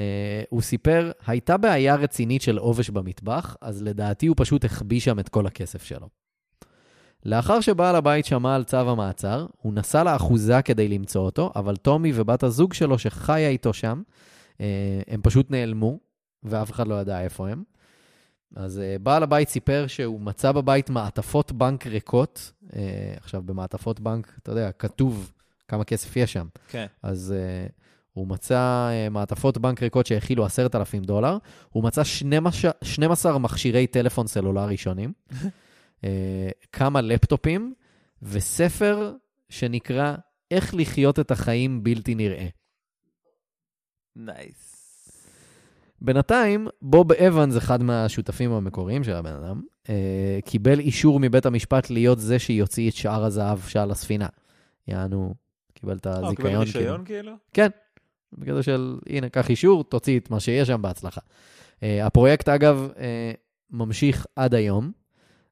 הוא 0.50 0.62
סיפר, 0.62 1.12
הייתה 1.28 1.58
בעיה 1.58 1.96
רצינית 1.96 2.42
של 2.42 2.58
עובש 2.58 2.90
במטבח, 2.90 3.58
אז 3.62 3.82
לדעתי 3.82 4.28
הוא 4.28 4.36
פשוט 4.40 4.66
החביא 4.66 5.00
שם 5.00 5.20
את 5.20 5.30
כל 5.30 5.48
הכסף 5.48 5.84
שלו. 5.84 6.23
לאחר 7.26 7.62
שבעל 7.62 7.96
הבית 7.96 8.26
שמע 8.26 8.56
על 8.56 8.64
צו 8.64 8.78
המעצר, 8.78 9.46
הוא 9.62 9.74
נסע 9.74 10.04
לאחוזה 10.04 10.62
כדי 10.62 10.88
למצוא 10.88 11.22
אותו, 11.22 11.52
אבל 11.56 11.76
טומי 11.76 12.12
ובת 12.16 12.44
הזוג 12.44 12.74
שלו 12.74 13.00
שחיה 13.00 13.50
איתו 13.50 13.74
שם, 13.74 14.02
uh, 14.52 14.60
הם 15.08 15.22
פשוט 15.24 15.52
נעלמו, 15.52 16.00
ואף 16.44 16.72
אחד 16.72 16.88
לא 16.88 16.96
ידע 17.02 17.22
איפה 17.22 17.50
הם. 17.50 17.64
אז 18.56 18.78
uh, 18.78 19.04
בעל 19.04 19.24
הבית 19.24 19.50
סיפר 19.50 19.86
שהוא 19.88 20.22
מצא 20.22 20.52
בבית 20.52 20.90
מעטפות 20.90 21.52
בנק 21.52 21.88
ריקות. 21.88 22.52
Uh, 22.68 22.74
עכשיו, 23.18 23.42
במעטפות 23.46 24.00
בנק, 24.00 24.34
אתה 24.44 24.52
יודע, 24.52 24.72
כתוב 24.72 25.32
כמה 25.68 25.84
כסף 25.84 26.16
יש 26.16 26.34
שם. 26.34 26.48
כן. 26.68 26.86
אז 27.04 27.36
הוא 28.14 28.28
מצא 28.28 28.90
מעטפות 29.12 29.58
בנק 29.58 29.84
ריקות 29.84 30.06
שהכילו 30.06 30.46
10,000 30.46 31.04
דולר, 31.04 31.38
הוא 31.70 31.84
מצא 31.84 32.04
12, 32.04 32.72
12 32.84 33.38
מכשירי 33.38 33.88
טלפון 33.88 34.28
סלולרי 34.28 34.78
שונים, 34.78 35.14
כמה 36.72 37.02
לפטופים, 37.02 37.74
וספר 38.22 39.14
שנקרא 39.50 40.16
איך 40.52 40.76
לחיות 40.76 41.20
את 41.20 41.32
החיים 41.32 41.84
בלתי 41.84 42.16
נראה. 42.16 42.48
nice. 44.16 44.74
בינתיים, 46.02 46.68
בוב 46.82 47.12
אבנס, 47.12 47.58
אחד 47.58 47.84
מהשותפים 47.84 48.52
המקוריים 48.52 49.04
של 49.04 49.14
הבן 49.14 49.34
אדם, 49.34 49.62
אה, 49.84 49.90
קיבל 50.46 50.80
אישור 50.80 51.20
מבית 51.20 51.46
המשפט 51.46 51.90
להיות 51.90 52.20
זה 52.20 52.40
שיוציא 52.40 52.90
את 52.90 52.96
שאר 52.96 53.24
הזהב 53.24 53.60
שעל 53.60 53.92
הספינה. 53.92 54.28
יענו, 54.88 55.34
קיבל 55.74 55.98
את 55.98 56.08
אה, 56.08 56.14
קיבל 56.14 56.26
הזיכיון. 56.26 56.66
כאילו. 56.66 56.80
רישיון 56.80 57.06
כאילו? 57.06 57.32
כן, 57.54 57.70
בקטע 58.34 58.64
של, 58.64 59.00
הנה, 59.10 59.30
קח 59.30 59.50
אישור, 59.50 59.84
תוציא 59.84 60.20
את 60.20 60.30
מה 60.30 60.40
שיש 60.40 60.68
שם 60.68 60.82
בהצלחה. 60.82 61.22
אה, 61.22 61.84
הפרויקט, 62.04 62.50
אגב, 62.50 62.90
אה, 62.94 62.98
ממשיך 63.72 64.26
עד 64.36 64.54
היום, 64.54 64.92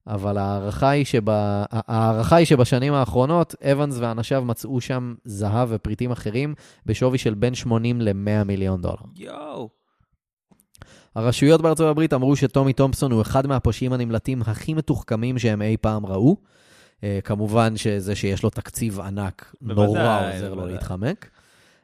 אבל 0.07 0.37
ההערכה 0.37 0.89
היא, 0.89 1.05
שבה, 1.05 1.63
ההערכה 1.71 2.35
היא 2.35 2.45
שבשנים 2.45 2.93
האחרונות, 2.93 3.55
אבנס 3.71 3.95
ואנשיו 3.99 4.45
מצאו 4.45 4.81
שם 4.81 5.13
זהב 5.25 5.69
ופריטים 5.71 6.11
אחרים 6.11 6.53
בשווי 6.85 7.17
של 7.17 7.33
בין 7.33 7.55
80 7.55 8.01
ל-100 8.01 8.43
מיליון 8.45 8.81
דולר. 8.81 8.95
יואו. 9.15 9.69
הרשויות 11.15 11.61
בארצות 11.61 11.87
הברית 11.91 12.13
אמרו 12.13 12.35
שטומי 12.35 12.73
תומפסון 12.73 13.11
הוא 13.11 13.21
אחד 13.21 13.47
מהפושעים 13.47 13.93
הנמלטים 13.93 14.41
הכי 14.41 14.73
מתוחכמים 14.73 15.39
שהם 15.39 15.61
אי 15.61 15.77
פעם 15.81 16.05
ראו. 16.05 16.37
Uh, 17.01 17.03
כמובן 17.23 17.77
שזה 17.77 18.15
שיש 18.15 18.43
לו 18.43 18.49
תקציב 18.49 18.99
ענק 18.99 19.55
בוודאי, 19.61 19.85
נורא 19.85 20.35
עוזר 20.35 20.53
לו. 20.53 20.67
להתחמק. 20.67 21.29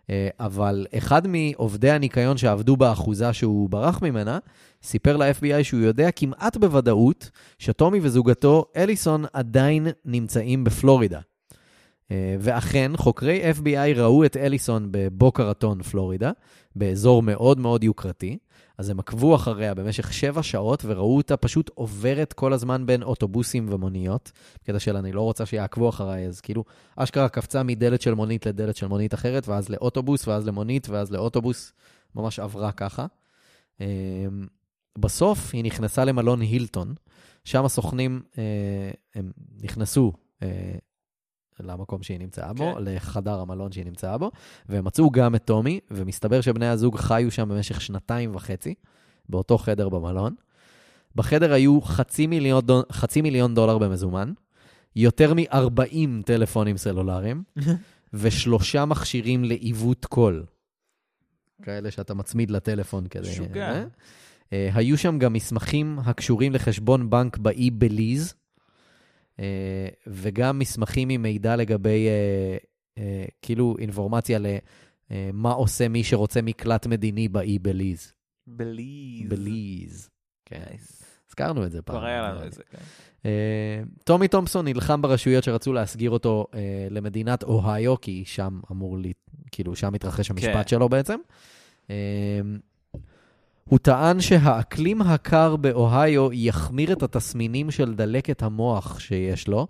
Uh, 0.08 0.10
אבל 0.40 0.86
אחד 0.98 1.28
מעובדי 1.28 1.92
הניקיון 1.92 2.38
שעבדו 2.38 2.78
באחוזה 2.78 3.34
שהוא 3.34 3.70
ברח 3.70 4.02
ממנה, 4.02 4.40
סיפר 4.84 5.18
ל-FBI 5.18 5.64
שהוא 5.64 5.82
יודע 5.82 6.12
כמעט 6.12 6.58
בוודאות 6.58 7.30
שטומי 7.60 8.00
וזוגתו 8.02 8.66
אליסון 8.76 9.26
עדיין 9.34 9.88
נמצאים 10.06 10.64
בפלורידה. 10.64 11.20
Uh, 11.20 12.12
ואכן, 12.40 12.92
חוקרי 12.98 13.52
FBI 13.52 13.96
ראו 13.98 14.26
את 14.26 14.38
אליסון 14.38 14.88
בבוקה 14.92 15.44
רטון, 15.44 15.84
פלורידה, 15.84 16.32
באזור 16.76 17.24
מאוד 17.24 17.60
מאוד 17.60 17.84
יוקרתי. 17.84 18.38
אז 18.78 18.90
הם 18.90 19.00
עקבו 19.00 19.36
אחריה 19.36 19.74
במשך 19.74 20.14
שבע 20.14 20.44
שעות 20.44 20.86
וראו 20.86 21.18
אותה 21.18 21.38
פשוט 21.38 21.72
עוברת 21.74 22.34
כל 22.34 22.54
הזמן 22.54 22.86
בין 22.86 23.04
אוטובוסים 23.04 23.68
ומוניות. 23.70 24.32
בקטע 24.64 24.80
של 24.80 24.98
אני 24.98 25.12
לא 25.12 25.22
רוצה 25.22 25.46
שיעקבו 25.46 25.90
אחריי, 25.90 26.28
אז 26.28 26.42
כאילו, 26.42 26.64
אשכרה 26.96 27.30
קפצה 27.30 27.64
מדלת 27.64 28.02
של 28.02 28.14
מונית 28.14 28.46
לדלת 28.46 28.76
של 28.76 28.88
מונית 28.88 29.14
אחרת, 29.14 29.48
ואז 29.48 29.70
לאוטובוס, 29.70 30.28
ואז 30.28 30.48
למונית, 30.48 30.90
ואז 30.90 31.12
לאוטובוס, 31.12 31.74
ממש 32.16 32.40
עברה 32.40 32.72
ככה. 32.72 33.06
אמ, 33.82 33.86
בסוף 34.98 35.54
היא 35.54 35.64
נכנסה 35.64 36.06
למלון 36.06 36.42
הילטון, 36.42 36.94
שם 37.44 37.66
הסוכנים, 37.66 38.22
אה, 38.38 38.44
הם 39.16 39.32
נכנסו 39.64 40.14
אה, 40.44 40.78
למקום 41.60 42.04
שהיא 42.04 42.20
נמצאה 42.20 42.54
בו, 42.54 42.74
כן. 42.76 42.84
לחדר 42.84 43.40
המלון 43.40 43.72
שהיא 43.72 43.86
נמצאה 43.86 44.18
בו, 44.18 44.32
והם 44.70 44.86
מצאו 44.86 45.12
גם 45.12 45.36
את 45.36 45.46
טומי, 45.46 45.80
ומסתבר 45.92 46.42
שבני 46.42 46.68
הזוג 46.68 46.98
חיו 46.98 47.32
שם 47.32 47.50
במשך 47.50 47.82
שנתיים 47.82 48.36
וחצי, 48.36 48.74
באותו 49.30 49.58
חדר 49.58 49.90
במלון. 49.90 50.36
בחדר 51.16 51.54
היו 51.54 51.82
חצי 51.82 52.28
מיליון, 52.28 52.66
דול, 52.66 52.84
חצי 52.92 53.22
מיליון 53.22 53.56
דולר 53.56 53.78
במזומן, 53.78 54.34
יותר 54.96 55.34
מ-40 55.34 56.24
טלפונים 56.26 56.78
סלולריים, 56.78 57.44
ושלושה 58.14 58.86
מכשירים 58.86 59.44
לעיוות 59.44 60.06
קול. 60.06 60.46
כאלה 61.64 61.92
שאתה 61.92 62.14
מצמיד 62.14 62.52
לטלפון 62.52 63.08
כדי... 63.08 63.30
משוגע. 63.30 63.72
אה? 63.72 63.84
אה, 64.54 64.70
היו 64.74 64.98
שם 64.98 65.20
גם 65.20 65.34
מסמכים 65.34 66.00
הקשורים 66.06 66.54
לחשבון 66.54 67.10
בנק 67.10 67.38
באי 67.38 67.72
בליז, 67.72 68.34
וגם 70.08 70.60
מסמכים 70.60 71.10
עם 71.10 71.22
מידע 71.22 71.56
לגבי, 71.56 72.08
אה, 72.08 72.58
אה, 72.98 73.26
כאילו, 73.42 73.76
אינפורמציה 73.80 74.40
למה 75.12 75.52
עושה 75.52 75.88
מי 75.88 76.04
שרוצה 76.04 76.42
מקלט 76.42 76.88
מדיני 76.88 77.28
באי 77.28 77.60
בליז. 77.60 78.14
בליז. 78.48 79.30
בליז. 79.30 80.10
כן. 80.46 80.76
הזכרנו 81.30 81.66
את 81.66 81.72
זה 81.72 81.82
פעם. 81.82 81.98
כבר 81.98 82.06
היה 82.06 82.22
לנו 82.22 82.46
את 82.46 82.54
זה, 82.54 82.62
כן. 82.72 82.78
אה, 83.26 83.82
טומי 84.04 84.28
תומפסון 84.28 84.66
נלחם 84.68 85.02
ברשויות 85.02 85.44
שרצו 85.44 85.74
להסגיר 85.74 86.12
אותו 86.12 86.48
אה, 86.54 86.88
למדינת 86.90 87.44
אוהיו, 87.44 88.02
כי 88.02 88.24
שם 88.26 88.60
אמור, 88.72 88.98
לי, 88.98 89.14
כאילו, 89.52 89.76
שם 89.76 89.94
מתרחש 89.94 90.32
המשפט 90.32 90.54
כן. 90.54 90.68
שלו 90.68 90.90
בעצם. 90.90 91.18
הוא 93.68 93.80
טען 93.80 94.22
שהאקלים 94.22 95.02
הקר 95.02 95.56
באוהיו 95.56 96.34
יחמיר 96.34 96.94
את 96.94 97.04
התסמינים 97.04 97.72
של 97.72 97.96
דלקת 97.96 98.44
המוח 98.44 99.00
שיש 99.00 99.48
לו, 99.48 99.68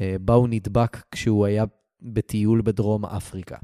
אה, 0.00 0.16
בה 0.20 0.34
הוא 0.34 0.48
נדבק 0.50 1.02
כשהוא 1.10 1.46
היה 1.46 1.64
בטיול 2.02 2.62
בדרום 2.64 3.04
אפריקה. 3.04 3.56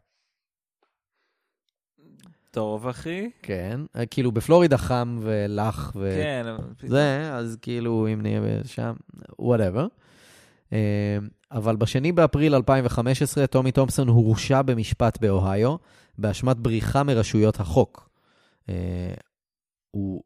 טוב, 2.51 2.88
אחי. 2.88 3.31
כן, 3.43 3.81
אה, 3.97 4.07
כאילו 4.07 4.33
בפלורידה 4.33 4.79
חם 4.79 5.19
ולח 5.23 5.93
ו... 5.97 6.11
כן. 6.17 6.47
זה, 6.88 7.31
אז 7.33 7.57
כאילו, 7.62 8.09
אם 8.12 8.23
נהיה 8.23 8.41
שם, 8.64 8.93
whatever. 9.43 9.87
אה, 10.73 11.19
אבל 11.53 11.77
בשני 11.77 12.12
באפריל 12.12 12.55
2015, 12.55 13.47
טומי 13.47 13.73
תומפסון 13.73 14.09
הורשע 14.09 14.62
במשפט 14.62 15.21
באוהיו, 15.21 15.77
באשמת 16.19 16.57
בריחה 16.57 17.03
מרשויות 17.03 17.61
החוק. 17.61 18.09
אה, 19.94 20.01
הוא 20.01 20.22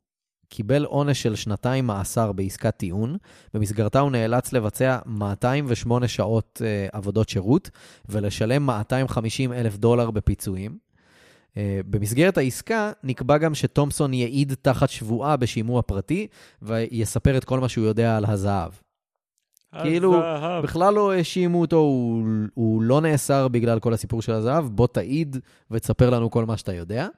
קיבל 0.48 0.84
עונש 0.84 1.22
של 1.22 1.34
שנתיים 1.34 1.86
מאסר 1.86 2.32
בעסקת 2.32 2.76
טיעון, 2.76 3.16
במסגרתה 3.54 4.00
הוא 4.00 4.10
נאלץ 4.10 4.52
לבצע 4.52 4.98
208 5.06 6.08
שעות 6.08 6.62
אה, 6.64 6.86
עבודות 6.92 7.28
שירות 7.28 7.70
ולשלם 8.08 8.62
250 8.66 9.52
אלף 9.52 9.76
דולר 9.76 10.10
בפיצויים. 10.10 10.78
אה, 11.56 11.80
במסגרת 11.90 12.38
העסקה 12.38 12.92
נקבע 13.02 13.38
גם 13.38 13.54
שתומפסון 13.54 14.14
יעיד 14.14 14.54
תחת 14.62 14.88
שבועה 14.88 15.36
בשימוע 15.36 15.82
פרטי 15.82 16.26
ויספר 16.62 17.36
את 17.36 17.44
כל 17.44 17.60
מה 17.60 17.68
שהוא 17.68 17.86
יודע 17.86 18.16
על 18.16 18.24
הזהב. 18.24 18.72
כאילו, 19.82 20.24
הזהב. 20.24 20.62
בכלל 20.62 20.94
לא 20.94 21.12
האשימו 21.12 21.60
אותו, 21.60 21.76
הוא, 21.76 22.24
הוא 22.54 22.82
לא 22.82 23.00
נאסר 23.00 23.48
בגלל 23.48 23.80
כל 23.80 23.94
הסיפור 23.94 24.22
של 24.22 24.32
הזהב, 24.32 24.64
בוא 24.64 24.86
תעיד 24.86 25.36
ותספר 25.70 26.10
לנו 26.10 26.30
כל 26.30 26.44
מה 26.44 26.56
שאתה 26.56 26.74
יודע. 26.74 27.08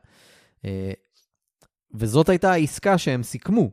וזאת 1.95 2.29
הייתה 2.29 2.53
העסקה 2.53 2.99
שהם 2.99 3.23
סיכמו, 3.23 3.71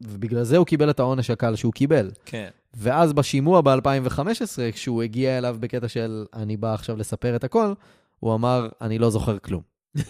ובגלל 0.00 0.44
זה 0.44 0.56
הוא 0.56 0.66
קיבל 0.66 0.90
את 0.90 1.00
העונש 1.00 1.30
הקל 1.30 1.56
שהוא 1.56 1.72
קיבל. 1.72 2.10
כן. 2.24 2.48
ואז 2.74 3.12
בשימוע 3.12 3.60
ב-2015, 3.60 4.72
כשהוא 4.72 5.02
הגיע 5.02 5.38
אליו 5.38 5.56
בקטע 5.60 5.88
של 5.88 6.24
אני 6.34 6.56
בא 6.56 6.74
עכשיו 6.74 6.96
לספר 6.96 7.36
את 7.36 7.44
הכל, 7.44 7.72
הוא 8.20 8.34
אמר, 8.34 8.68
אני 8.80 8.98
לא 8.98 9.10
זוכר 9.10 9.38
כלום. 9.38 9.62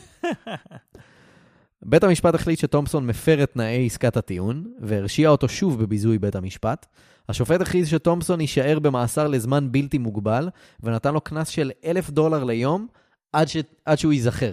בית 1.84 2.04
המשפט 2.04 2.34
החליט 2.34 2.58
שתומפסון 2.58 3.06
מפר 3.06 3.42
את 3.42 3.52
תנאי 3.52 3.86
עסקת 3.86 4.16
הטיעון, 4.16 4.72
והרשיע 4.80 5.28
אותו 5.28 5.48
שוב 5.48 5.82
בביזוי 5.82 6.18
בית 6.18 6.36
המשפט. 6.36 6.86
השופט 7.28 7.60
הכריז 7.60 7.88
שתומפסון 7.88 8.40
יישאר 8.40 8.78
במאסר 8.78 9.28
לזמן 9.28 9.72
בלתי 9.72 9.98
מוגבל, 9.98 10.48
ונתן 10.82 11.14
לו 11.14 11.20
קנס 11.20 11.48
של 11.48 11.70
אלף 11.84 12.10
דולר 12.10 12.44
ליום 12.44 12.86
עד, 13.32 13.48
ש... 13.48 13.56
עד 13.84 13.98
שהוא 13.98 14.12
ייזכר. 14.12 14.52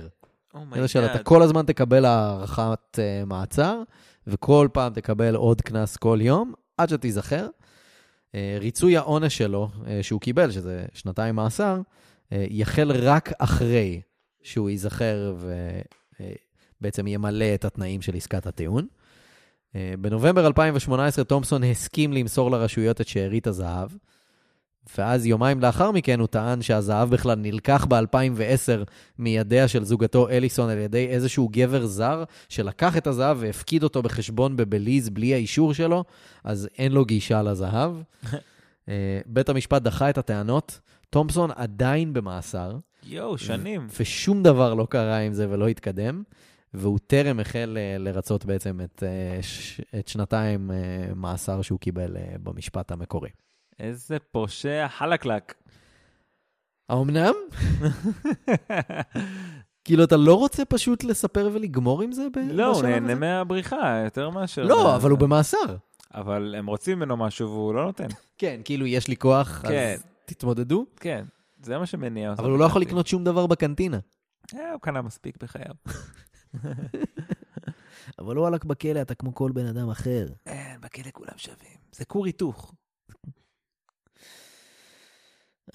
כזה 0.71 0.87
של 0.87 1.05
אתה 1.05 1.23
כל 1.23 1.41
הזמן 1.41 1.65
תקבל 1.65 2.05
הארכת 2.05 2.79
uh, 2.99 3.25
מעצר, 3.25 3.81
וכל 4.27 4.67
פעם 4.73 4.93
תקבל 4.93 5.35
עוד 5.35 5.61
קנס 5.61 5.97
כל 5.97 6.19
יום, 6.21 6.53
עד 6.77 6.89
שתיזכר. 6.89 7.47
Uh, 7.47 8.35
ריצוי 8.59 8.97
העונש 8.97 9.37
שלו, 9.37 9.69
uh, 9.73 9.87
שהוא 10.01 10.21
קיבל, 10.21 10.51
שזה 10.51 10.85
שנתיים 10.93 11.35
מאסר, 11.35 11.81
uh, 11.81 12.35
יחל 12.49 12.91
רק 12.91 13.31
אחרי 13.39 14.01
שהוא 14.43 14.69
ייזכר 14.69 15.35
ובעצם 16.79 17.07
ימלא 17.07 17.53
את 17.53 17.65
התנאים 17.65 18.01
של 18.01 18.15
עסקת 18.15 18.47
הטיעון. 18.47 18.87
Uh, 19.67 19.75
בנובמבר 19.99 20.47
2018 20.47 21.25
תומפסון 21.25 21.63
הסכים 21.63 22.13
למסור 22.13 22.51
לרשויות 22.51 23.01
את 23.01 23.07
שארית 23.07 23.47
הזהב, 23.47 23.89
ואז 24.97 25.25
יומיים 25.25 25.59
לאחר 25.59 25.91
מכן 25.91 26.19
הוא 26.19 26.27
טען 26.27 26.61
שהזהב 26.61 27.09
בכלל 27.09 27.35
נלקח 27.35 27.85
ב-2010 27.85 28.85
מידיה 29.19 29.67
של 29.67 29.83
זוגתו 29.83 30.29
אליסון 30.29 30.69
על 30.69 30.77
ידי 30.77 31.07
איזשהו 31.07 31.49
גבר 31.51 31.85
זר 31.85 32.23
שלקח 32.49 32.97
את 32.97 33.07
הזהב 33.07 33.37
והפקיד 33.39 33.83
אותו 33.83 34.01
בחשבון 34.01 34.55
בבליז 34.55 35.09
בלי 35.09 35.33
האישור 35.33 35.73
שלו, 35.73 36.03
אז 36.43 36.69
אין 36.77 36.91
לו 36.91 37.05
גישה 37.05 37.41
לזהב. 37.41 37.91
אה, 38.89 39.19
בית 39.25 39.49
המשפט 39.49 39.81
דחה 39.81 40.09
את 40.09 40.17
הטענות, 40.17 40.79
תומפסון 41.09 41.49
עדיין 41.55 42.13
במאסר, 42.13 42.77
יואו, 43.03 43.37
שנים. 43.37 43.87
ושום 43.99 44.43
דבר 44.43 44.73
לא 44.73 44.87
קרה 44.89 45.19
עם 45.19 45.33
זה 45.33 45.49
ולא 45.49 45.67
התקדם, 45.67 46.23
והוא 46.73 46.99
טרם 47.07 47.39
החל 47.39 47.77
אה, 47.77 47.97
לרצות 47.97 48.45
בעצם 48.45 48.79
את, 48.83 49.03
אה, 49.03 49.39
את 49.99 50.07
שנתיים 50.07 50.71
מאסר 51.15 51.61
שהוא 51.61 51.79
קיבל 51.79 52.17
במשפט 52.43 52.91
המקורי. 52.91 53.29
איזה 53.79 54.17
פושע 54.31 54.87
חלקלק. 54.87 55.53
האמנם? 56.89 57.33
כאילו, 59.83 60.03
אתה 60.03 60.17
לא 60.17 60.33
רוצה 60.33 60.65
פשוט 60.65 61.03
לספר 61.03 61.49
ולגמור 61.53 62.01
עם 62.01 62.11
זה 62.11 62.27
לא, 62.51 62.73
הוא 62.73 62.83
נהנה? 62.83 63.15
מהבריחה 63.15 64.01
יותר 64.03 64.29
מאשר... 64.29 64.63
לא, 64.63 64.95
אבל 64.95 65.11
הוא 65.11 65.19
במאסר. 65.19 65.75
אבל 66.13 66.55
הם 66.57 66.67
רוצים 66.67 66.97
ממנו 66.97 67.17
משהו 67.17 67.49
והוא 67.49 67.73
לא 67.73 67.85
נותן. 67.85 68.07
כן, 68.37 68.61
כאילו, 68.63 68.85
יש 68.85 69.07
לי 69.07 69.15
כוח, 69.17 69.61
כן. 69.67 69.93
אז 69.93 70.03
תתמודדו. 70.25 70.85
כן, 70.99 71.25
זה 71.61 71.77
מה 71.77 71.85
שמניע 71.85 72.31
אותו. 72.31 72.41
אבל 72.41 72.51
הוא 72.51 72.59
לא 72.59 72.65
יכול. 72.65 72.81
לקנות 72.81 73.07
שום 73.07 73.23
דבר 73.23 73.47
בקנטינה. 73.47 73.99
אה, 74.55 74.71
הוא 74.71 74.81
קנה 74.81 75.01
מספיק 75.01 75.43
בחייו. 75.43 75.75
אבל 78.19 78.35
הוא 78.35 78.47
הלך 78.47 78.65
בכלא, 78.65 79.01
אתה 79.01 79.15
כמו 79.15 79.35
כל 79.35 79.51
בן 79.51 79.65
אדם 79.65 79.89
אחר. 79.89 80.27
אין, 80.45 80.81
בכלא 80.81 81.11
כולם 81.13 81.37
שווים. 81.37 81.77
זה 81.91 82.05
כור 82.05 82.25
היתוך. 82.25 82.73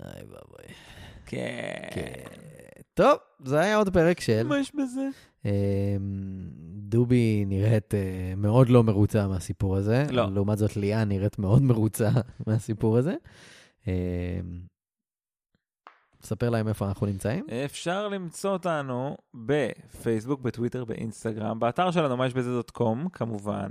איי 0.02 0.22
ואבוי. 0.22 0.74
כן. 1.26 1.88
טוב, 2.94 3.16
זה 3.44 3.61
היה 3.61 3.76
עוד 3.76 3.92
פרק 3.92 4.20
של... 4.20 4.46
מה 4.46 4.59
יש 4.59 4.72
בזה? 4.74 5.09
אמ, 5.44 5.50
דובי 6.78 7.44
נראית 7.46 7.94
אה, 7.94 8.35
מאוד 8.37 8.68
לא 8.68 8.83
מרוצה 8.83 9.28
מהסיפור 9.28 9.76
הזה. 9.76 10.07
לא. 10.11 10.30
לעומת 10.35 10.59
זאת, 10.59 10.76
ליאן 10.76 11.09
נראית 11.09 11.38
מאוד 11.38 11.62
מרוצה 11.62 12.11
מהסיפור 12.46 12.98
הזה. 12.98 13.14
אמ, 13.87 13.92
ספר 16.22 16.50
להם 16.50 16.68
איפה 16.68 16.88
אנחנו 16.88 17.07
נמצאים. 17.07 17.46
אפשר 17.64 18.09
למצוא 18.09 18.50
אותנו 18.50 19.16
בפייסבוק, 19.35 20.40
בטוויטר, 20.40 20.85
באינסטגרם, 20.85 21.61
באתר 21.61 21.90
שלנו, 21.90 22.16
מה 22.16 22.26
יש 22.26 22.35
בזה 22.35 22.50
דוט 22.50 22.70
קום, 22.70 23.09
כמובן. 23.09 23.70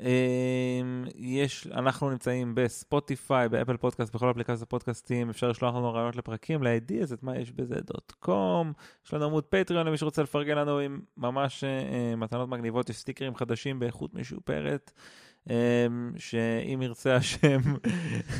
אמ, 0.00 1.04
יש, 1.16 1.66
אנחנו 1.66 2.10
נמצאים 2.10 2.54
בספוטיפיי, 2.54 3.48
באפל 3.48 3.76
פודקאסט, 3.76 4.14
בכל 4.14 4.30
אפליקציות 4.30 4.62
הפודקאסטים, 4.62 5.30
אפשר 5.30 5.48
לשלוח 5.48 5.74
לנו 5.74 5.92
רעיונות 5.92 6.16
לפרקים, 6.16 6.62
ל-ideas 6.62 7.14
את 7.14 7.22
מה 7.22 7.38
יש 7.38 7.52
בזה 7.52 7.74
דוט 7.74 8.12
קום. 8.12 8.72
יש 9.06 9.14
לנו 9.14 9.24
עמוד 9.24 9.44
פטריון 9.44 9.86
למי 9.86 9.96
שרוצה 9.96 10.22
לפרגן 10.22 10.58
לנו 10.58 10.78
עם 10.78 11.00
ממש 11.16 11.64
אה, 11.64 12.16
מתנות 12.16 12.48
מגניבות, 12.48 12.90
יש 12.90 12.96
סטיקרים 12.96 13.34
חדשים 13.34 13.78
באיכות 13.78 14.14
משופרת, 14.14 14.92
אמ, 15.50 16.12
שאם 16.16 16.82
ירצה 16.82 17.16
השם, 17.16 17.60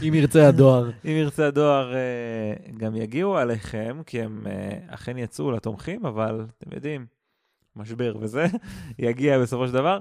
אם 0.09 0.15
ירצה 0.15 0.49
הדואר. 0.49 0.91
אם 1.05 1.11
ירצה 1.11 1.47
הדואר 1.47 1.95
אה, 1.95 2.55
גם 2.77 2.97
יגיעו 2.97 3.37
עליכם, 3.37 4.01
כי 4.07 4.23
הם 4.23 4.47
אה, 4.47 4.79
אכן 4.87 5.19
יצאו 5.19 5.51
לתומכים, 5.51 6.07
אבל 6.07 6.47
אתם 6.59 6.75
יודעים, 6.75 7.07
משבר 7.77 8.17
וזה, 8.21 8.47
יגיע 8.99 9.39
בסופו 9.39 9.67
של 9.67 9.73
דבר. 9.73 9.99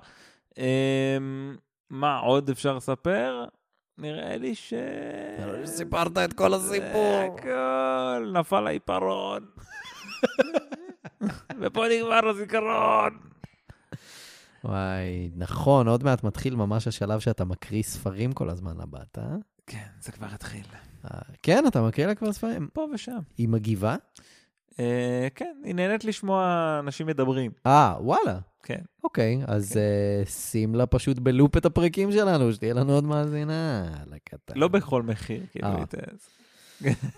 אה, 0.58 1.18
מה 1.90 2.18
עוד 2.18 2.50
אפשר 2.50 2.76
לספר? 2.76 3.46
נראה 3.98 4.38
לי 4.38 4.56
ש... 4.56 4.74
סיפרת 5.66 6.18
את 6.18 6.34
כל 6.34 6.58
זה 6.58 6.78
הכל, 6.94 8.32
נפל 8.34 8.68
העיפרון. 8.68 9.46
ופה 11.62 11.86
נגמר 11.92 12.30
הזיכרון. 12.30 13.18
וואי, 14.64 15.30
נכון, 15.36 15.88
עוד 15.88 16.04
מעט 16.04 16.24
מתחיל 16.24 16.56
ממש 16.56 16.88
השלב 16.88 17.20
שאתה 17.20 17.46
מקריא 17.46 17.84
ספרים 17.84 18.34
כל 18.34 18.50
הזמן 18.50 18.78
לבת, 18.78 19.18
אה? 19.18 19.36
כן, 19.68 19.88
זה 20.02 20.12
כבר 20.12 20.28
התחיל. 20.34 20.66
אה, 21.06 21.20
כן, 21.44 21.68
אתה 21.68 21.82
מקריא 21.82 22.08
לה 22.08 22.16
כבר 22.16 22.34
ספרים. 22.34 22.68
פה 22.74 22.86
ושם. 22.94 23.20
היא 23.38 23.50
מגיבה? 23.50 23.96
אה, 24.80 25.28
כן, 25.36 25.56
היא 25.64 25.76
נהנית 25.76 26.04
לשמוע 26.06 26.44
אנשים 26.84 27.08
מדברים. 27.08 27.52
אה, 27.66 27.96
וואלה. 28.00 28.40
כן. 28.64 28.82
אוקיי, 29.04 29.42
אז 29.48 29.74
כן. 29.74 29.80
אה, 29.80 30.26
שים 30.26 30.76
לה 30.76 30.86
פשוט 30.86 31.20
בלופ 31.20 31.58
את 31.58 31.66
הפרקים 31.66 32.12
שלנו, 32.12 32.54
שתהיה 32.54 32.74
לנו 32.74 32.94
עוד 32.94 33.04
מאזינה. 33.04 33.88
לקטן. 34.12 34.60
לא 34.60 34.68
בכל 34.68 35.02
מחיר, 35.04 35.42
כאילו. 35.52 35.68
אה. 35.68 35.76
היא 35.78 35.86
ת- 35.86 35.98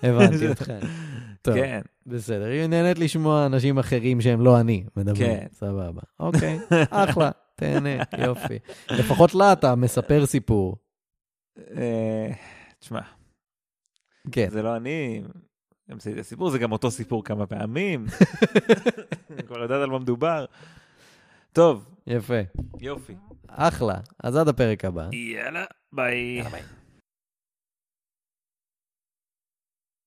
הבנתי 0.03 0.47
אותך. 0.49 0.71
טוב, 1.41 1.55
כן. 1.55 1.81
בסדר. 2.05 2.45
היא 2.45 2.67
נהנית 2.67 2.99
לשמוע 2.99 3.45
אנשים 3.45 3.77
אחרים 3.79 4.21
שהם 4.21 4.41
לא 4.41 4.59
אני 4.59 4.83
מדברים. 4.97 5.27
כן. 5.37 5.45
סבבה. 5.51 6.01
אוקיי, 6.19 6.59
אחלה, 6.89 7.31
תהנה, 7.55 7.89
יופי. 8.25 8.59
לפחות 8.91 9.35
לה 9.35 9.53
אתה 9.53 9.75
מספר 9.75 10.25
סיפור. 10.25 10.77
תשמע, 12.79 13.01
כן. 14.31 14.47
זה 14.49 14.61
לא 14.61 14.75
אני, 14.75 15.21
המצאתי 15.89 16.13
את 16.15 16.19
הסיפור, 16.19 16.49
זה 16.49 16.57
גם 16.59 16.71
אותו 16.71 16.91
סיפור 16.91 17.23
כמה 17.23 17.45
פעמים. 17.45 18.05
אני 19.31 19.43
כבר 19.47 19.59
יודעת 19.59 19.81
על 19.83 19.89
מה 19.89 19.99
מדובר. 19.99 20.45
טוב, 21.53 21.85
יפה. 22.07 22.39
יופי. 22.81 23.15
אחלה. 23.47 23.95
אז 24.23 24.35
עד 24.35 24.47
הפרק 24.47 24.85
הבא. 24.85 25.09
יאללה, 25.11 25.65
ביי. 25.93 26.17
יאללה, 26.37 26.49
ביי. 26.49 26.61